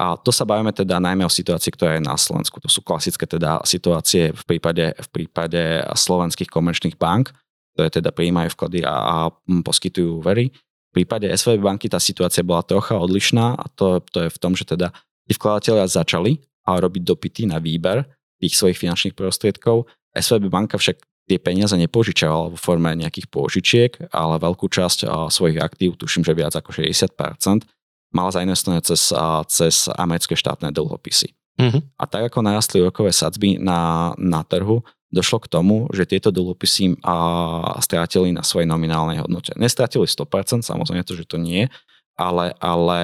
a 0.00 0.16
to 0.16 0.32
sa 0.32 0.48
bavíme 0.48 0.72
teda 0.72 0.96
najmä 0.96 1.28
o 1.28 1.32
situácii, 1.32 1.76
ktorá 1.76 2.00
je 2.00 2.08
na 2.08 2.16
Slovensku. 2.16 2.56
To 2.64 2.72
sú 2.72 2.80
klasické 2.80 3.28
teda 3.28 3.60
situácie 3.68 4.32
v 4.32 4.42
prípade, 4.48 4.96
v 4.96 5.08
prípade 5.12 5.84
slovenských 5.92 6.48
komerčných 6.48 6.96
bank, 6.96 7.36
ktoré 7.74 7.88
teda 7.90 8.10
prijímajú 8.10 8.54
vklady 8.54 8.84
a, 8.84 8.94
a 8.94 9.16
poskytujú 9.62 10.20
úvery. 10.20 10.50
V 10.90 11.02
prípade 11.02 11.30
SVB 11.30 11.62
banky 11.62 11.86
tá 11.86 12.02
situácia 12.02 12.42
bola 12.42 12.66
trocha 12.66 12.98
odlišná 12.98 13.54
a 13.54 13.64
to, 13.78 14.02
to 14.10 14.26
je 14.26 14.30
v 14.30 14.38
tom, 14.42 14.58
že 14.58 14.66
teda 14.66 14.90
tí 15.26 15.32
vkladatelia 15.38 15.86
začali 15.86 16.42
a 16.66 16.76
robiť 16.76 17.02
dopity 17.06 17.46
na 17.46 17.62
výber 17.62 18.02
tých 18.42 18.58
svojich 18.58 18.78
finančných 18.78 19.14
prostriedkov. 19.14 19.86
SVB 20.10 20.50
banka 20.50 20.74
však 20.74 20.98
tie 21.30 21.38
peniaze 21.38 21.78
nepožičovala 21.78 22.50
vo 22.50 22.58
forme 22.58 22.90
nejakých 22.98 23.30
požičiek, 23.30 23.92
ale 24.10 24.42
veľkú 24.42 24.66
časť 24.66 25.06
svojich 25.30 25.62
aktív, 25.62 25.94
tuším, 25.94 26.26
že 26.26 26.34
viac 26.34 26.58
ako 26.58 26.74
60%, 26.74 27.70
mala 28.10 28.30
zainvestované 28.34 28.82
cez, 28.82 29.14
cez 29.46 29.86
americké 29.94 30.34
štátne 30.34 30.74
dlhopisy. 30.74 31.30
Mm-hmm. 31.60 31.82
A 32.00 32.04
tak 32.10 32.26
ako 32.26 32.42
narastli 32.42 32.82
rokové 32.82 33.14
sadzby 33.14 33.62
na, 33.62 34.10
na 34.18 34.42
trhu, 34.42 34.82
došlo 35.10 35.42
k 35.42 35.50
tomu, 35.50 35.90
že 35.90 36.06
tieto 36.06 36.30
dlhopisy 36.30 37.02
a, 37.02 37.76
strátili 37.82 38.30
na 38.30 38.46
svojej 38.46 38.66
nominálnej 38.70 39.22
hodnote. 39.22 39.54
Nestratili 39.58 40.06
100%, 40.06 40.62
samozrejme 40.62 41.02
to, 41.02 41.18
že 41.18 41.26
to 41.26 41.36
nie, 41.38 41.66
ale, 42.14 42.54
ale 42.62 43.00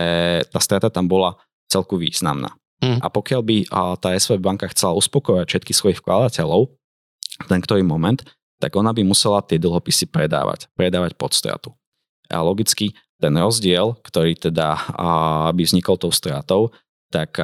tá 0.50 0.58
strata 0.62 0.90
tam 0.90 1.10
bola 1.10 1.38
celku 1.66 1.98
významná. 1.98 2.54
Mm. 2.78 3.00
A 3.02 3.06
pokiaľ 3.10 3.42
by 3.42 3.56
a, 3.68 3.98
tá 3.98 4.14
SV 4.14 4.38
banka 4.38 4.70
chcela 4.70 4.94
uspokojať 4.94 5.46
všetkých 5.50 5.76
svojich 5.76 5.98
vkladateľov 6.00 6.70
ten 7.44 7.60
ktorý 7.60 7.84
moment, 7.84 8.24
tak 8.56 8.72
ona 8.72 8.96
by 8.96 9.04
musela 9.04 9.44
tie 9.44 9.60
dlhopisy 9.60 10.08
predávať, 10.08 10.72
predávať 10.72 11.12
pod 11.20 11.36
stratu. 11.36 11.76
A 12.32 12.40
logicky 12.40 12.96
ten 13.20 13.36
rozdiel, 13.36 14.00
ktorý 14.00 14.32
teda 14.36 14.76
by 15.52 15.62
vznikol 15.62 16.00
tou 16.00 16.08
stratou, 16.08 16.72
tak 17.12 17.36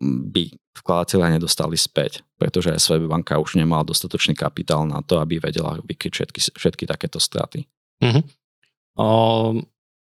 by 0.00 0.44
vkladatelia 0.72 1.36
nedostali 1.36 1.76
späť, 1.76 2.24
pretože 2.40 2.72
SVB 2.72 3.08
banka 3.08 3.36
už 3.36 3.60
nemala 3.60 3.84
dostatočný 3.84 4.32
kapitál 4.32 4.88
na 4.88 5.04
to, 5.04 5.20
aby 5.20 5.36
vedela 5.38 5.76
vykryť 5.84 6.12
všetky, 6.12 6.40
všetky 6.56 6.84
takéto 6.88 7.20
straty. 7.20 7.68
Mm-hmm. 8.00 8.24
O, 8.96 9.08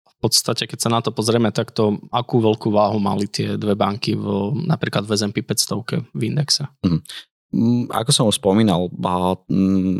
v 0.08 0.16
podstate, 0.22 0.68
keď 0.70 0.80
sa 0.80 0.90
na 0.92 1.04
to 1.04 1.12
pozrieme, 1.12 1.52
tak 1.52 1.76
to 1.76 2.00
akú 2.14 2.40
veľkú 2.40 2.72
váhu 2.72 3.02
mali 3.02 3.28
tie 3.28 3.60
dve 3.60 3.76
banky 3.76 4.16
v, 4.16 4.26
napríklad 4.64 5.04
v 5.04 5.18
S&P 5.18 5.44
500 5.44 6.16
v 6.16 6.22
indexe? 6.24 6.64
Mm-hmm. 6.88 7.92
Ako 7.92 8.12
som 8.16 8.32
už 8.32 8.40
spomínal, 8.40 8.88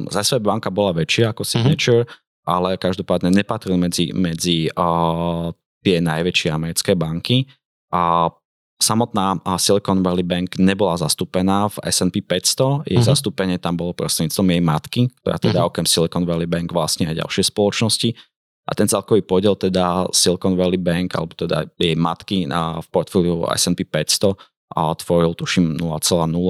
SVB 0.08 0.44
banka 0.44 0.72
bola 0.72 0.96
väčšia 0.96 1.36
ako 1.36 1.44
mhm. 1.44 1.50
Signature, 1.52 2.04
mm-hmm 2.08 2.30
ale 2.46 2.78
každopádne 2.78 3.30
nepatril 3.30 3.78
medzi, 3.78 4.10
medzi 4.12 4.66
uh, 4.74 5.54
tie 5.86 6.02
najväčšie 6.02 6.50
americké 6.50 6.98
banky. 6.98 7.46
A 7.94 8.32
samotná 8.82 9.40
Silicon 9.62 10.02
Valley 10.02 10.26
Bank 10.26 10.58
nebola 10.58 10.98
zastúpená 10.98 11.70
v 11.70 11.78
S&P 11.88 12.20
500, 12.26 12.90
jej 12.90 12.98
uh-huh. 12.98 13.08
zastúpenie 13.08 13.62
tam 13.62 13.78
bolo 13.78 13.94
prostredníctvom 13.94 14.48
jej 14.52 14.62
matky, 14.62 15.02
ktorá 15.22 15.38
teda 15.38 15.60
uh-huh. 15.62 15.70
okrem 15.72 15.88
Silicon 15.88 16.26
Valley 16.26 16.50
Bank 16.50 16.74
vlastne 16.74 17.08
aj 17.08 17.22
ďalšie 17.22 17.54
spoločnosti. 17.54 18.10
A 18.68 18.72
ten 18.78 18.86
celkový 18.86 19.26
podiel 19.26 19.58
teda 19.58 20.10
Silicon 20.14 20.54
Valley 20.58 20.82
Bank, 20.82 21.14
alebo 21.18 21.34
teda 21.34 21.66
jej 21.78 21.96
matky 21.98 22.46
na, 22.50 22.82
v 22.82 22.88
portfóliu 22.92 23.46
S&P 23.56 23.86
500 23.86 24.36
a 24.76 24.96
tvoril 24.96 25.34
tuším 25.36 25.76
0,0 25.78 25.98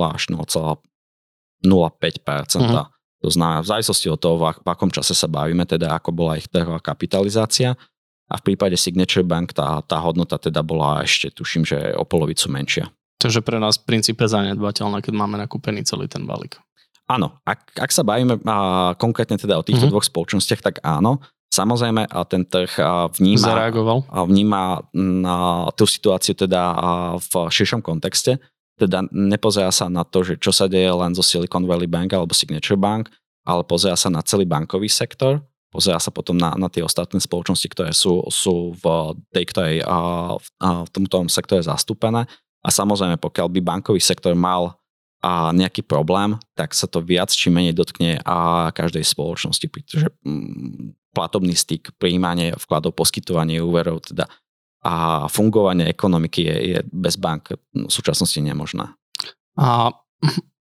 až 0.09 0.23
0,05%. 0.29 0.81
Uh-huh. 2.57 2.85
To 3.21 3.29
znamená, 3.29 3.61
v 3.61 3.69
závislosti 3.69 4.09
od 4.09 4.17
toho, 4.17 4.35
v 4.41 4.67
akom 4.67 4.89
čase 4.89 5.13
sa 5.13 5.29
bavíme, 5.29 5.65
teda 5.69 5.93
ako 5.93 6.09
bola 6.09 6.41
ich 6.41 6.49
trhová 6.49 6.81
kapitalizácia. 6.81 7.77
A 8.31 8.39
v 8.39 8.53
prípade 8.53 8.79
Signature 8.79 9.27
Bank 9.27 9.51
tá, 9.51 9.83
tá 9.83 9.99
hodnota 9.99 10.39
teda 10.39 10.63
bola 10.63 11.03
ešte, 11.03 11.35
tuším, 11.35 11.67
že 11.67 11.91
o 11.99 12.07
polovicu 12.07 12.47
menšia. 12.47 12.87
Takže 13.19 13.43
pre 13.43 13.59
nás 13.59 13.75
v 13.75 13.85
princípe 13.91 14.23
zanedbateľné, 14.23 15.03
keď 15.03 15.13
máme 15.13 15.35
nakúpený 15.35 15.83
celý 15.83 16.07
ten 16.07 16.23
balík. 16.23 16.55
Áno, 17.11 17.35
ak, 17.43 17.75
ak 17.75 17.91
sa 17.91 18.07
bavíme 18.07 18.39
a, 18.47 18.95
konkrétne 18.95 19.35
teda 19.35 19.59
o 19.59 19.65
týchto 19.67 19.91
mm-hmm. 19.91 19.91
dvoch 19.91 20.07
spoločnostiach, 20.07 20.63
tak 20.63 20.75
áno. 20.79 21.19
Samozrejme, 21.51 22.07
a 22.07 22.23
ten 22.23 22.47
trh 22.47 22.79
vníma, 23.19 23.51
Zareagoval. 23.51 24.07
vníma 24.07 24.87
na 24.95 25.67
tú 25.75 25.83
situáciu 25.83 26.31
teda 26.31 26.71
v 27.19 27.33
širšom 27.51 27.83
kontexte 27.83 28.39
teda 28.81 29.05
nepozerá 29.13 29.69
sa 29.69 29.85
na 29.93 30.01
to, 30.01 30.25
že 30.25 30.41
čo 30.41 30.49
sa 30.49 30.65
deje 30.65 30.89
len 30.89 31.13
zo 31.13 31.21
Silicon 31.21 31.69
Valley 31.69 31.85
Bank 31.85 32.17
alebo 32.17 32.33
Signature 32.33 32.81
Bank, 32.81 33.13
ale 33.45 33.61
pozera 33.61 33.93
sa 33.93 34.09
na 34.09 34.25
celý 34.25 34.49
bankový 34.49 34.89
sektor, 34.89 35.45
pozera 35.71 35.97
sa 35.97 36.11
potom 36.11 36.35
na, 36.35 36.51
na 36.59 36.67
tie 36.67 36.83
ostatné 36.83 37.23
spoločnosti, 37.23 37.67
ktoré 37.71 37.91
sú, 37.95 38.27
sú 38.27 38.75
v 38.75 39.15
tej 39.31 39.45
ktorej 39.47 39.77
a, 39.87 40.35
a, 40.37 40.67
v 40.83 40.89
tomto 40.91 41.31
sektore 41.31 41.63
zastúpené. 41.63 42.27
A 42.61 42.69
samozrejme, 42.69 43.17
pokiaľ 43.17 43.47
by 43.47 43.59
bankový 43.63 44.03
sektor 44.03 44.35
mal 44.35 44.77
a 45.21 45.53
nejaký 45.53 45.85
problém, 45.85 46.35
tak 46.57 46.73
sa 46.73 46.89
to 46.89 46.99
viac 47.01 47.29
či 47.29 47.53
menej 47.53 47.77
dotkne 47.77 48.19
a 48.25 48.69
každej 48.73 49.05
spoločnosti, 49.05 49.65
pretože 49.69 50.09
mm, 50.25 50.97
platobný 51.13 51.53
styk, 51.53 51.93
príjmanie 52.01 52.57
vkladov, 52.57 52.97
poskytovanie 52.97 53.61
úverov 53.61 54.01
teda 54.01 54.25
a 54.81 55.25
fungovanie 55.29 55.85
ekonomiky 55.93 56.41
je, 56.41 56.55
je 56.73 56.79
bez 56.89 57.13
bank 57.21 57.53
v 57.53 57.85
súčasnosti 57.85 58.41
nemožné. 58.41 58.89
A 59.53 59.93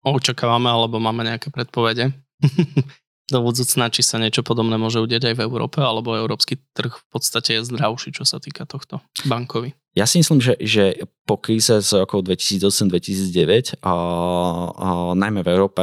očakávame, 0.02 0.74
alebo 0.74 0.98
máme 0.98 1.22
nejaké 1.22 1.54
predpovede 1.54 2.10
do 3.28 3.44
budúcna, 3.44 3.92
či 3.92 4.02
sa 4.08 4.16
niečo 4.18 4.40
podobné 4.40 4.80
môže 4.80 5.04
udeť 5.04 5.32
aj 5.32 5.36
v 5.36 5.44
Európe, 5.44 5.84
alebo 5.84 6.16
európsky 6.16 6.56
trh 6.72 6.96
v 6.96 7.06
podstate 7.12 7.60
je 7.60 7.68
zdravší, 7.68 8.16
čo 8.16 8.24
sa 8.24 8.40
týka 8.40 8.64
tohto 8.64 9.04
bankový. 9.28 9.76
Ja 10.00 10.08
si 10.08 10.24
myslím, 10.24 10.40
že, 10.40 10.56
že 10.64 11.04
po 11.28 11.36
kríze 11.36 11.76
z 11.84 11.90
rokov 12.00 12.24
2008-2009, 12.24 13.84
a, 13.84 13.92
a, 13.92 13.94
najmä 15.12 15.44
v 15.44 15.52
Európe, 15.52 15.82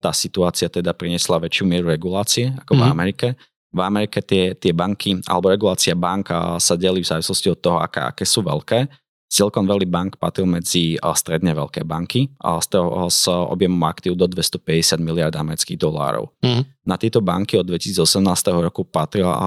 tá 0.00 0.14
situácia 0.16 0.72
teda 0.72 0.96
priniesla 0.96 1.42
väčšiu 1.42 1.64
mieru 1.68 1.92
regulácie 1.92 2.56
ako 2.64 2.72
mm. 2.72 2.78
v 2.78 2.84
mhm. 2.84 2.92
Amerike. 2.94 3.28
V 3.76 3.80
Amerike 3.84 4.24
tie, 4.24 4.56
tie 4.56 4.72
banky, 4.72 5.20
alebo 5.28 5.52
regulácia 5.52 5.92
banka 5.92 6.56
sa 6.56 6.80
delí 6.80 7.04
v 7.04 7.10
závislosti 7.12 7.52
od 7.52 7.58
toho, 7.60 7.76
aké, 7.76 8.00
aké 8.00 8.24
sú 8.24 8.40
veľké. 8.40 8.88
Silicon 9.26 9.66
Valley 9.66 9.90
Bank 9.90 10.22
patril 10.22 10.46
medzi 10.46 10.94
stredne 11.18 11.50
veľké 11.50 11.82
banky 11.82 12.30
a 12.38 12.62
z 12.62 12.78
toho 12.78 13.10
s 13.10 13.26
objemom 13.26 13.82
aktív 13.82 14.14
do 14.14 14.30
250 14.30 15.02
miliard 15.02 15.34
amerických 15.34 15.76
dolárov. 15.76 16.30
Mm. 16.46 16.62
Na 16.86 16.94
tieto 16.94 17.18
banky 17.18 17.58
od 17.58 17.66
2018 17.66 18.22
roku 18.62 18.86
patrila 18.86 19.34
a, 19.34 19.40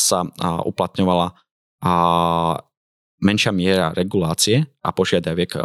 sa 0.00 0.24
a, 0.24 0.64
uplatňovala 0.64 1.36
a, 1.84 1.94
menšia 3.24 3.52
miera 3.56 3.92
regulácie 3.96 4.64
a 4.84 4.88
požiadaviek 4.92 5.56
eh, 5.56 5.62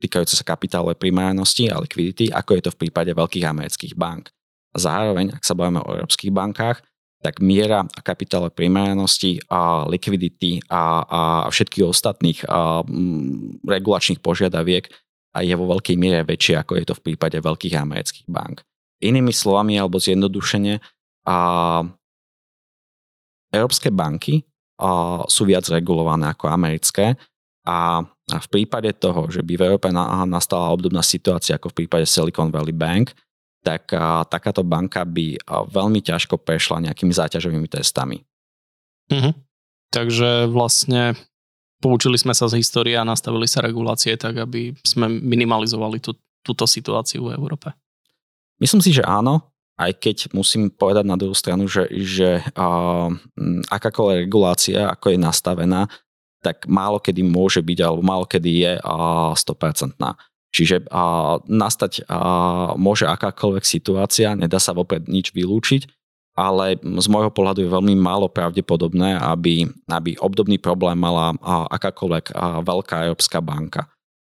týkajúce 0.00 0.36
sa 0.36 0.44
kapitálovej 0.44 0.96
primárnosti 1.00 1.68
a 1.68 1.80
likvidity, 1.80 2.32
ako 2.32 2.56
je 2.56 2.62
to 2.64 2.70
v 2.76 2.80
prípade 2.86 3.12
veľkých 3.12 3.44
amerických 3.44 3.94
bank. 3.96 4.32
Zároveň, 4.72 5.34
ak 5.36 5.44
sa 5.44 5.52
bavíme 5.52 5.82
o 5.82 5.92
európskych 5.98 6.30
bankách, 6.30 6.80
tak 7.20 7.44
miera 7.44 7.84
kapitálovej 8.00 8.56
primárnosti 8.56 9.44
a 9.52 9.84
likvidity 9.84 10.64
a, 10.72 11.04
a 11.04 11.20
všetkých 11.52 11.84
ostatných 11.84 12.38
a, 12.48 12.80
m, 12.84 13.60
regulačných 13.64 14.24
požiadaviek 14.24 14.88
je 15.30 15.54
vo 15.54 15.70
veľkej 15.70 15.96
miere 16.00 16.26
väčšie, 16.26 16.58
ako 16.58 16.72
je 16.80 16.84
to 16.90 16.94
v 16.98 17.04
prípade 17.12 17.38
veľkých 17.38 17.76
amerických 17.78 18.26
bank. 18.26 18.66
Inými 19.04 19.30
slovami, 19.30 19.78
alebo 19.78 20.02
zjednodušene, 20.02 20.80
a, 21.28 21.36
európske 23.50 23.90
banky 23.90 24.46
sú 25.28 25.44
viac 25.44 25.68
regulované 25.68 26.32
ako 26.32 26.48
americké 26.48 27.12
a 27.66 28.00
v 28.30 28.48
prípade 28.48 28.88
toho, 28.96 29.28
že 29.28 29.44
by 29.44 29.52
v 29.58 29.64
Európe 29.68 29.92
nastala 29.92 30.72
obdobná 30.72 31.04
situácia 31.04 31.58
ako 31.58 31.74
v 31.74 31.84
prípade 31.84 32.06
Silicon 32.08 32.48
Valley 32.48 32.72
Bank, 32.72 33.12
tak 33.60 33.92
takáto 34.32 34.64
banka 34.64 35.04
by 35.04 35.36
veľmi 35.68 36.00
ťažko 36.00 36.40
prešla 36.40 36.88
nejakými 36.88 37.12
záťažovými 37.12 37.68
testami. 37.68 38.24
Mhm. 39.12 39.36
Takže 39.90 40.46
vlastne 40.46 41.18
poučili 41.82 42.14
sme 42.14 42.30
sa 42.30 42.46
z 42.46 42.62
histórie 42.62 42.94
a 42.94 43.02
nastavili 43.02 43.50
sa 43.50 43.60
regulácie 43.60 44.14
tak, 44.14 44.38
aby 44.38 44.72
sme 44.86 45.10
minimalizovali 45.10 45.98
tú, 45.98 46.14
túto 46.46 46.64
situáciu 46.64 47.26
v 47.26 47.34
Európe. 47.34 47.74
Myslím 48.62 48.80
si, 48.84 48.94
že 48.94 49.02
áno 49.02 49.50
aj 49.80 49.92
keď 49.96 50.16
musím 50.36 50.68
povedať 50.68 51.08
na 51.08 51.16
druhú 51.16 51.32
stranu, 51.32 51.64
že, 51.64 51.88
že 51.88 52.44
uh, 52.52 53.08
akákoľvek 53.72 54.28
regulácia, 54.28 54.92
ako 54.92 55.16
je 55.16 55.18
nastavená, 55.18 55.88
tak 56.44 56.68
málo 56.68 57.00
kedy 57.00 57.24
môže 57.24 57.64
byť, 57.64 57.78
alebo 57.80 58.04
málo 58.04 58.28
kedy 58.28 58.50
je 58.60 58.72
uh, 58.76 59.32
100%. 59.32 59.96
Čiže 60.50 60.90
uh, 60.90 61.38
nastať 61.46 62.10
uh, 62.10 62.74
môže 62.74 63.06
akákoľvek 63.06 63.62
situácia, 63.62 64.34
nedá 64.34 64.58
sa 64.58 64.74
vopred 64.74 65.06
nič 65.06 65.30
vylúčiť, 65.30 65.86
ale 66.34 66.78
z 66.78 67.06
môjho 67.06 67.30
pohľadu 67.30 67.62
je 67.62 67.70
veľmi 67.70 67.94
málo 67.94 68.26
pravdepodobné, 68.26 69.14
aby, 69.18 69.70
aby 69.86 70.18
obdobný 70.18 70.58
problém 70.58 70.98
mala 70.98 71.38
uh, 71.38 71.70
akákoľvek 71.70 72.34
uh, 72.34 72.66
veľká 72.66 73.06
európska 73.06 73.38
banka. 73.38 73.86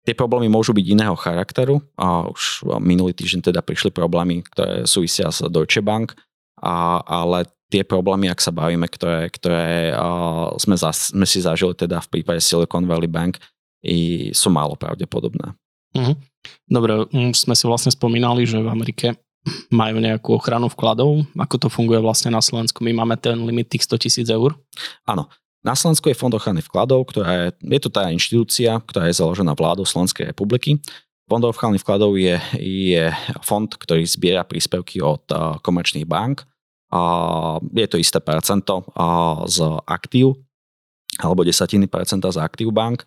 Tie 0.02 0.18
problémy 0.18 0.50
môžu 0.50 0.74
byť 0.74 0.86
iného 0.98 1.14
charakteru. 1.14 1.78
A 1.94 2.26
už 2.26 2.66
minulý 2.82 3.14
týždeň 3.14 3.54
teda 3.54 3.62
prišli 3.62 3.94
problémy, 3.94 4.42
ktoré 4.50 4.82
súvisia 4.82 5.30
s 5.30 5.46
Deutsche 5.46 5.78
Bank, 5.78 6.18
a, 6.58 6.98
ale 7.06 7.46
tie 7.70 7.86
problémy, 7.86 8.26
ak 8.26 8.42
sa 8.42 8.50
bavíme, 8.50 8.90
ktoré, 8.90 9.30
ktoré 9.30 9.94
a, 9.94 10.50
sme, 10.58 10.74
zas, 10.74 11.14
sme 11.14 11.22
si 11.22 11.38
zažili 11.38 11.78
teda 11.78 12.02
v 12.02 12.18
prípade 12.18 12.42
Silicon 12.42 12.82
Valley 12.82 13.06
Bank, 13.06 13.38
i 13.86 14.30
sú 14.34 14.50
málo 14.50 14.74
pravdepodobné. 14.74 15.54
Mhm. 15.92 16.14
Dobre, 16.66 17.06
už 17.06 17.36
sme 17.38 17.54
si 17.54 17.64
vlastne 17.70 17.94
spomínali, 17.94 18.42
že 18.42 18.58
v 18.58 18.68
Amerike 18.68 19.14
majú 19.70 19.98
nejakú 19.98 20.38
ochranu 20.38 20.70
vkladov. 20.70 21.26
Ako 21.34 21.56
to 21.58 21.68
funguje 21.70 21.98
vlastne 21.98 22.30
na 22.30 22.42
Slovensku? 22.42 22.82
My 22.82 22.94
máme 22.94 23.18
ten 23.18 23.38
limit 23.42 23.70
tých 23.70 23.86
100 23.86 24.02
tisíc 24.02 24.26
eur? 24.30 24.54
Áno, 25.06 25.26
na 25.62 25.78
Slovensku 25.78 26.10
je 26.10 26.18
Fond 26.18 26.34
ochrany 26.34 26.62
vkladov, 26.62 27.10
ktorá 27.10 27.30
je, 27.30 27.48
je 27.62 27.80
to 27.82 27.90
tá 27.90 28.10
inštitúcia, 28.10 28.74
ktorá 28.82 29.06
je 29.06 29.18
založená 29.18 29.54
vládou 29.54 29.86
Slovenskej 29.86 30.34
republiky. 30.34 30.78
Fond 31.30 31.42
ochrany 31.46 31.78
vkladov 31.78 32.18
je, 32.18 32.34
je 32.58 33.06
fond, 33.46 33.70
ktorý 33.70 34.02
zbiera 34.02 34.42
príspevky 34.42 34.98
od 34.98 35.22
uh, 35.30 35.56
komerčných 35.62 36.04
bank. 36.04 36.42
Je 37.72 37.88
to 37.88 37.96
isté 37.96 38.20
percento 38.20 38.84
uh, 38.92 39.48
z 39.48 39.64
aktív, 39.88 40.36
alebo 41.16 41.40
desatiny 41.40 41.88
percenta 41.88 42.28
z 42.28 42.36
aktív 42.36 42.74
bank. 42.74 43.06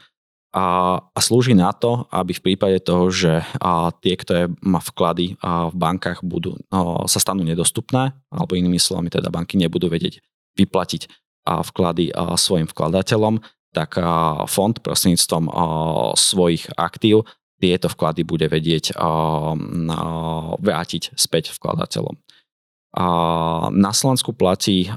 A, 0.55 0.97
a 1.03 1.19
slúži 1.19 1.51
na 1.51 1.75
to, 1.75 2.07
aby 2.15 2.31
v 2.31 2.43
prípade 2.51 2.79
toho, 2.79 3.11
že 3.11 3.43
a, 3.59 3.91
tie, 3.91 4.15
ktoré 4.15 4.47
má 4.63 4.79
vklady 4.79 5.35
a, 5.43 5.67
v 5.67 5.75
bankách 5.75 6.23
budú, 6.23 6.55
a, 6.71 7.03
sa 7.11 7.19
stanú 7.19 7.43
nedostupné, 7.43 8.15
alebo 8.31 8.55
inými 8.55 8.79
slovami 8.79 9.11
teda 9.11 9.27
banky 9.27 9.59
nebudú 9.59 9.91
vedieť 9.91 10.23
vyplatiť 10.55 11.11
vklady 11.45 12.09
svojim 12.41 12.65
vkladateľom, 12.65 13.37
tak 13.75 13.99
fond 14.49 14.75
prostredníctvom 14.81 15.51
svojich 16.17 16.73
aktív 16.73 17.27
tieto 17.59 17.91
vklady 17.91 18.23
bude 18.25 18.47
vedieť 18.47 18.95
vrátiť 20.57 21.03
späť 21.13 21.53
vkladateľom. 21.53 22.15
Na 23.75 23.91
Slovensku 23.91 24.31
platí 24.31 24.87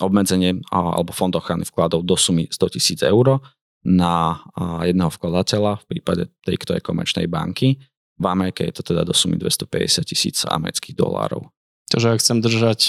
obmedzenie 0.00 0.62
alebo 0.70 1.12
fond 1.12 1.34
ochrany 1.34 1.66
vkladov 1.66 2.06
do 2.06 2.16
sumy 2.16 2.48
100 2.48 2.74
tisíc 2.78 3.00
eur 3.02 3.42
na 3.82 4.38
jedného 4.86 5.10
vkladateľa 5.10 5.82
v 5.82 5.88
prípade 5.90 6.24
tej 6.46 6.56
ktorej 6.62 6.82
komerčnej 6.86 7.26
banky. 7.26 7.82
V 8.18 8.24
Amerike 8.30 8.62
je 8.70 8.78
to 8.78 8.94
teda 8.94 9.02
do 9.02 9.10
sumy 9.10 9.34
250 9.34 10.06
tisíc 10.06 10.46
amerických 10.46 10.94
dolárov. 10.94 11.50
Takže 11.90 12.14
ak 12.14 12.22
chcem 12.22 12.38
držať 12.38 12.80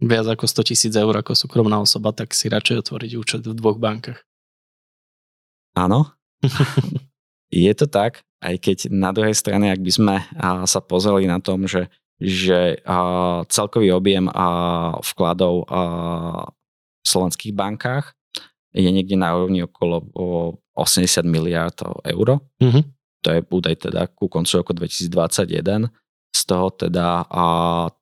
viac 0.00 0.26
ako 0.28 0.46
100 0.46 0.70
tisíc 0.70 0.92
eur 0.94 1.12
ako 1.12 1.34
súkromná 1.34 1.82
osoba, 1.82 2.14
tak 2.14 2.30
si 2.36 2.46
radšej 2.46 2.86
otvoriť 2.86 3.10
účet 3.18 3.42
v 3.42 3.56
dvoch 3.56 3.80
bankách. 3.80 4.22
Áno, 5.76 6.14
je 7.52 7.72
to 7.76 7.90
tak, 7.90 8.24
aj 8.40 8.56
keď 8.60 8.78
na 8.92 9.10
druhej 9.12 9.36
strane, 9.36 9.68
ak 9.72 9.80
by 9.80 9.92
sme 9.92 10.16
sa 10.64 10.80
pozreli 10.80 11.28
na 11.28 11.42
tom, 11.42 11.66
že, 11.66 11.90
že 12.20 12.80
celkový 13.50 13.92
objem 13.92 14.30
vkladov 15.02 15.68
v 15.68 17.06
slovenských 17.06 17.52
bankách 17.52 18.16
je 18.76 18.90
niekde 18.92 19.16
na 19.16 19.32
úrovni 19.32 19.64
okolo 19.64 20.04
80 20.76 21.24
miliard 21.24 21.76
eur. 22.04 22.38
Mm-hmm. 22.60 22.82
To 23.24 23.28
je 23.32 23.40
údaj 23.48 23.74
teda 23.88 24.12
ku 24.12 24.28
koncu 24.28 24.60
roku 24.60 24.76
2021. 24.76 25.88
Z 26.36 26.40
toho 26.44 26.68
teda 26.68 27.24
a 27.32 27.44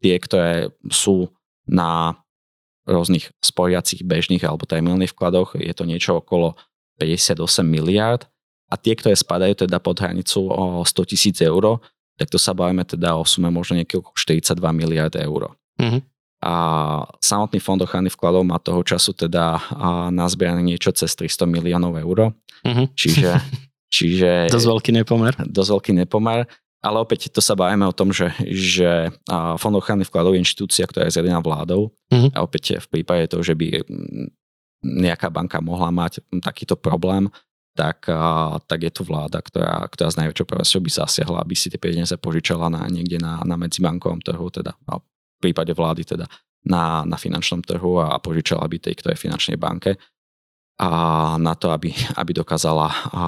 tie, 0.02 0.18
ktoré 0.18 0.74
sú 0.90 1.30
na 1.70 2.18
rôznych 2.84 3.32
sporiacich 3.40 4.04
bežných 4.04 4.44
alebo 4.44 4.68
terminálnych 4.68 5.16
vkladoch 5.16 5.56
je 5.56 5.72
to 5.72 5.88
niečo 5.88 6.20
okolo 6.20 6.52
58 7.00 7.40
miliard 7.64 8.28
a 8.68 8.76
tie, 8.76 8.92
ktoré 8.92 9.16
spadajú 9.16 9.64
teda 9.64 9.80
pod 9.80 9.96
hranicu 10.02 10.50
o 10.50 10.84
100 10.84 11.10
tisíc 11.10 11.40
eur, 11.40 11.80
tak 12.20 12.28
to 12.28 12.36
sa 12.36 12.52
bavíme 12.52 12.84
teda 12.84 13.16
o 13.16 13.24
sume 13.24 13.48
možno 13.48 13.80
nejakých 13.80 14.04
42 14.12 14.60
miliard 14.74 15.14
eur. 15.16 15.54
Mm-hmm. 15.80 16.00
A 16.44 16.54
samotný 17.24 17.56
fond 17.56 17.80
ochrany 17.80 18.12
vkladov 18.12 18.44
má 18.44 18.60
toho 18.60 18.84
času 18.84 19.16
teda 19.16 19.56
nazbierané 20.12 20.60
niečo 20.60 20.92
cez 20.92 21.16
300 21.16 21.48
miliónov 21.48 21.96
eur. 21.96 22.36
Mm-hmm. 22.60 22.86
Čiže, 22.92 23.30
čiže... 23.88 24.30
Dosť 24.52 24.68
veľký 24.68 24.90
nepomer. 24.92 25.32
Dosť 25.40 25.70
veľký 25.72 25.92
nepomer. 26.04 26.44
Ale 26.84 27.00
opäť 27.00 27.32
to 27.32 27.40
sa 27.40 27.56
bavíme 27.56 27.88
o 27.88 27.96
tom, 27.96 28.12
že, 28.12 28.28
že 28.44 29.08
Fond 29.56 29.72
ochrany 29.72 30.04
vkladov 30.04 30.36
je 30.36 30.44
inštitúcia, 30.44 30.84
ktorá 30.84 31.08
je 31.08 31.16
zriadená 31.16 31.40
vládou. 31.40 31.96
Mm-hmm. 32.12 32.36
A 32.36 32.44
opäť 32.44 32.76
v 32.76 33.00
prípade 33.00 33.24
toho, 33.32 33.40
že 33.40 33.56
by 33.56 33.80
nejaká 34.84 35.32
banka 35.32 35.64
mohla 35.64 35.88
mať 35.88 36.20
takýto 36.44 36.76
problém, 36.76 37.32
tak, 37.72 38.04
tak 38.68 38.78
je 38.84 38.92
to 38.92 39.02
vláda, 39.02 39.40
ktorá, 39.40 39.88
ktorá 39.88 40.12
z 40.12 40.20
najväčšou 40.20 40.46
pravosťou 40.46 40.80
by 40.84 40.90
zasiahla, 40.92 41.38
aby 41.40 41.56
si 41.56 41.72
tie 41.72 41.80
peniaze 41.80 42.14
požičala 42.20 42.68
na, 42.70 42.84
niekde 42.86 43.18
na, 43.18 43.42
na 43.42 43.56
medzibankovom 43.58 44.20
trhu, 44.20 44.46
teda 44.52 44.76
prípade 45.44 45.76
vlády 45.76 46.08
teda 46.08 46.24
na, 46.64 47.04
na 47.04 47.20
finančnom 47.20 47.60
trhu 47.60 48.00
a 48.00 48.16
požičala 48.16 48.64
by 48.64 48.80
tej 48.80 48.96
ktorej 48.96 49.20
finančnej 49.20 49.60
banke 49.60 50.00
a 50.74 50.90
na 51.38 51.54
to, 51.54 51.70
aby, 51.70 51.94
aby 52.20 52.34
dokázala 52.34 52.90
a, 52.90 53.24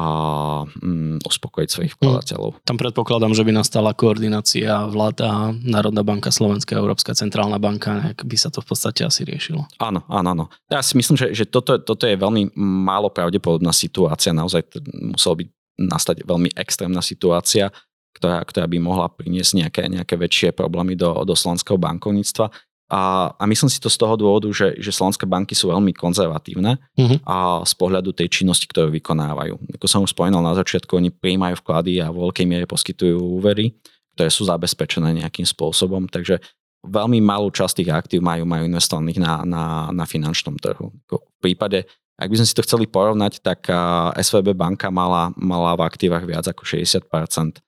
um, 0.67 1.19
uspokojiť 1.23 1.69
svojich 1.71 1.95
hm. 1.95 1.99
vkladateľov. 1.99 2.51
Tam 2.67 2.79
predpokladám, 2.79 3.33
že 3.35 3.47
by 3.47 3.53
nastala 3.55 3.95
koordinácia 3.95 4.87
vláda, 4.91 5.55
Národná 5.63 6.03
banka, 6.03 6.35
Slovenská, 6.35 6.75
Európska 6.75 7.15
centrálna 7.15 7.63
banka, 7.63 8.15
ak 8.15 8.27
by 8.27 8.37
sa 8.37 8.51
to 8.51 8.59
v 8.63 8.75
podstate 8.75 9.07
asi 9.07 9.23
riešilo. 9.23 9.63
Áno, 9.79 10.03
áno, 10.11 10.29
áno. 10.35 10.45
Ja 10.67 10.83
si 10.83 10.99
myslím, 10.99 11.15
že, 11.15 11.31
že 11.37 11.45
toto, 11.47 11.79
toto 11.79 12.05
je 12.11 12.19
veľmi 12.19 12.59
málo 12.59 13.15
pravdepodobná 13.15 13.71
situácia. 13.71 14.35
Naozaj 14.35 14.83
muselo 15.15 15.39
byť 15.39 15.49
nastať 15.77 16.25
veľmi 16.25 16.57
extrémna 16.57 17.05
situácia, 17.05 17.69
ktorá, 18.17 18.41
ktorá 18.43 18.65
by 18.65 18.79
mohla 18.81 19.13
priniesť 19.13 19.53
nejaké, 19.61 19.83
nejaké 19.93 20.17
väčšie 20.17 20.57
problémy 20.57 20.97
do, 20.97 21.13
do 21.29 21.37
slovenského 21.37 21.77
bankovníctva. 21.77 22.49
A, 22.87 23.35
a 23.35 23.45
myslím 23.51 23.67
si 23.67 23.83
to 23.83 23.91
z 23.91 23.99
toho 23.99 24.15
dôvodu, 24.15 24.47
že, 24.55 24.79
že 24.79 24.95
slovenské 24.95 25.27
banky 25.27 25.59
sú 25.59 25.75
veľmi 25.75 25.91
konzervatívne 25.91 26.79
uh-huh. 26.79 27.19
a 27.27 27.37
z 27.67 27.75
pohľadu 27.75 28.15
tej 28.15 28.31
činnosti, 28.31 28.71
ktorú 28.71 28.95
vykonávajú. 28.95 29.59
Ako 29.75 29.87
som 29.91 30.07
už 30.07 30.15
spomínal 30.15 30.39
na 30.39 30.55
začiatku, 30.55 30.95
oni 30.95 31.11
prijímajú 31.11 31.59
vklady 31.67 31.99
a 31.99 32.15
vo 32.15 32.31
veľkej 32.31 32.47
miere 32.47 32.63
poskytujú 32.71 33.19
úvery, 33.19 33.75
ktoré 34.15 34.31
sú 34.31 34.47
zabezpečené 34.47 35.19
nejakým 35.19 35.43
spôsobom, 35.43 36.07
takže 36.07 36.39
veľmi 36.87 37.19
malú 37.19 37.51
časť 37.51 37.83
tých 37.83 37.91
aktív 37.91 38.21
majú, 38.23 38.47
majú 38.47 38.71
investovaných 38.71 39.19
na, 39.19 39.43
na, 39.43 39.65
na 39.91 40.05
finančnom 40.07 40.55
trhu. 40.55 40.95
V 41.11 41.39
prípade, 41.43 41.91
ak 42.15 42.31
by 42.31 42.39
sme 42.39 42.47
si 42.47 42.55
to 42.55 42.63
chceli 42.63 42.87
porovnať, 42.87 43.43
tak 43.43 43.67
SVB 44.15 44.55
banka 44.55 44.95
mala, 44.95 45.35
mala 45.35 45.75
v 45.75 45.85
aktívach 45.85 46.23
viac 46.23 46.47
ako 46.47 46.63
60% 46.63 47.66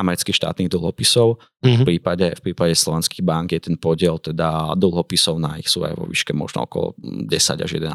amerických 0.00 0.38
štátnych 0.38 0.70
dlhopisov. 0.70 1.42
Mm-hmm. 1.62 1.82
V, 1.82 1.86
prípade, 1.86 2.26
v 2.38 2.40
prípade 2.50 2.74
slovenských 2.78 3.22
bank 3.26 3.54
je 3.54 3.60
ten 3.70 3.76
podiel 3.76 4.16
teda 4.22 4.72
dlhopisov 4.78 5.42
na 5.42 5.58
ich 5.58 5.66
sú 5.66 5.82
aj 5.82 5.98
vo 5.98 6.06
výške 6.06 6.32
možno 6.32 6.64
okolo 6.64 6.94
10 7.02 7.64
až 7.64 7.70
11 7.70 7.90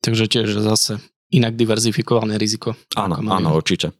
Takže 0.00 0.24
tiež 0.26 0.48
zase 0.58 0.98
inak 1.30 1.54
diverzifikované 1.54 2.36
riziko. 2.36 2.74
Áno, 2.98 3.20
áno, 3.20 3.54
určite. 3.54 3.94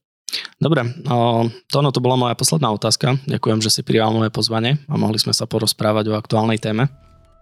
Dobre, 0.62 0.86
no, 1.02 1.50
to 1.70 1.98
bola 1.98 2.14
moja 2.14 2.34
posledná 2.38 2.70
otázka. 2.70 3.18
Ďakujem, 3.26 3.58
že 3.62 3.70
si 3.70 3.82
prijal 3.82 4.14
moje 4.14 4.30
pozvanie 4.30 4.78
a 4.86 4.94
mohli 4.94 5.18
sme 5.18 5.34
sa 5.34 5.50
porozprávať 5.50 6.14
o 6.14 6.18
aktuálnej 6.18 6.62
téme. 6.62 6.86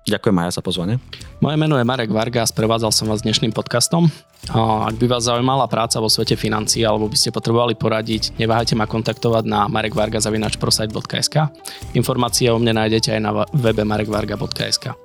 Ďakujem 0.08 0.36
aj 0.40 0.56
za 0.56 0.62
pozvanie. 0.64 0.96
Moje 1.44 1.60
meno 1.60 1.76
je 1.76 1.84
Marek 1.84 2.08
Varga 2.08 2.40
a 2.42 2.48
sprevádzal 2.48 2.88
som 2.96 3.12
vás 3.12 3.20
dnešným 3.20 3.52
podcastom. 3.52 4.08
Ak 4.56 4.96
by 4.96 5.04
vás 5.04 5.28
zaujímala 5.28 5.68
práca 5.68 6.00
vo 6.00 6.08
svete 6.08 6.32
financií 6.32 6.80
alebo 6.80 7.12
by 7.12 7.16
ste 7.20 7.28
potrebovali 7.28 7.76
poradiť, 7.76 8.40
neváhajte 8.40 8.72
ma 8.72 8.88
kontaktovať 8.88 9.44
na 9.44 9.68
marekvarga.prosite.sk. 9.68 11.36
Informácie 11.92 12.48
o 12.48 12.56
mne 12.56 12.80
nájdete 12.80 13.12
aj 13.12 13.20
na 13.20 13.44
webe 13.52 13.84
marekvarga.sk. 13.84 14.96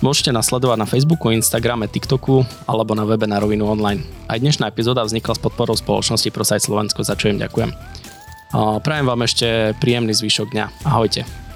Môžete 0.00 0.30
nasledovať 0.32 0.78
na 0.80 0.88
Facebooku, 0.88 1.28
Instagrame, 1.34 1.90
TikToku 1.90 2.46
alebo 2.64 2.94
na 2.94 3.02
webe 3.04 3.26
na 3.26 3.42
rovinu 3.42 3.66
online. 3.66 4.06
Aj 4.30 4.38
dnešná 4.38 4.70
epizóda 4.70 5.02
vznikla 5.04 5.36
s 5.36 5.42
podporou 5.42 5.74
spoločnosti 5.74 6.30
ProSite 6.30 6.64
Slovensko, 6.64 7.02
za 7.02 7.18
čo 7.18 7.28
im 7.28 7.36
ďakujem. 7.36 7.74
Prajem 8.80 9.06
vám 9.10 9.20
ešte 9.26 9.74
príjemný 9.82 10.14
zvyšok 10.14 10.54
dňa. 10.54 10.88
Ahojte. 10.88 11.49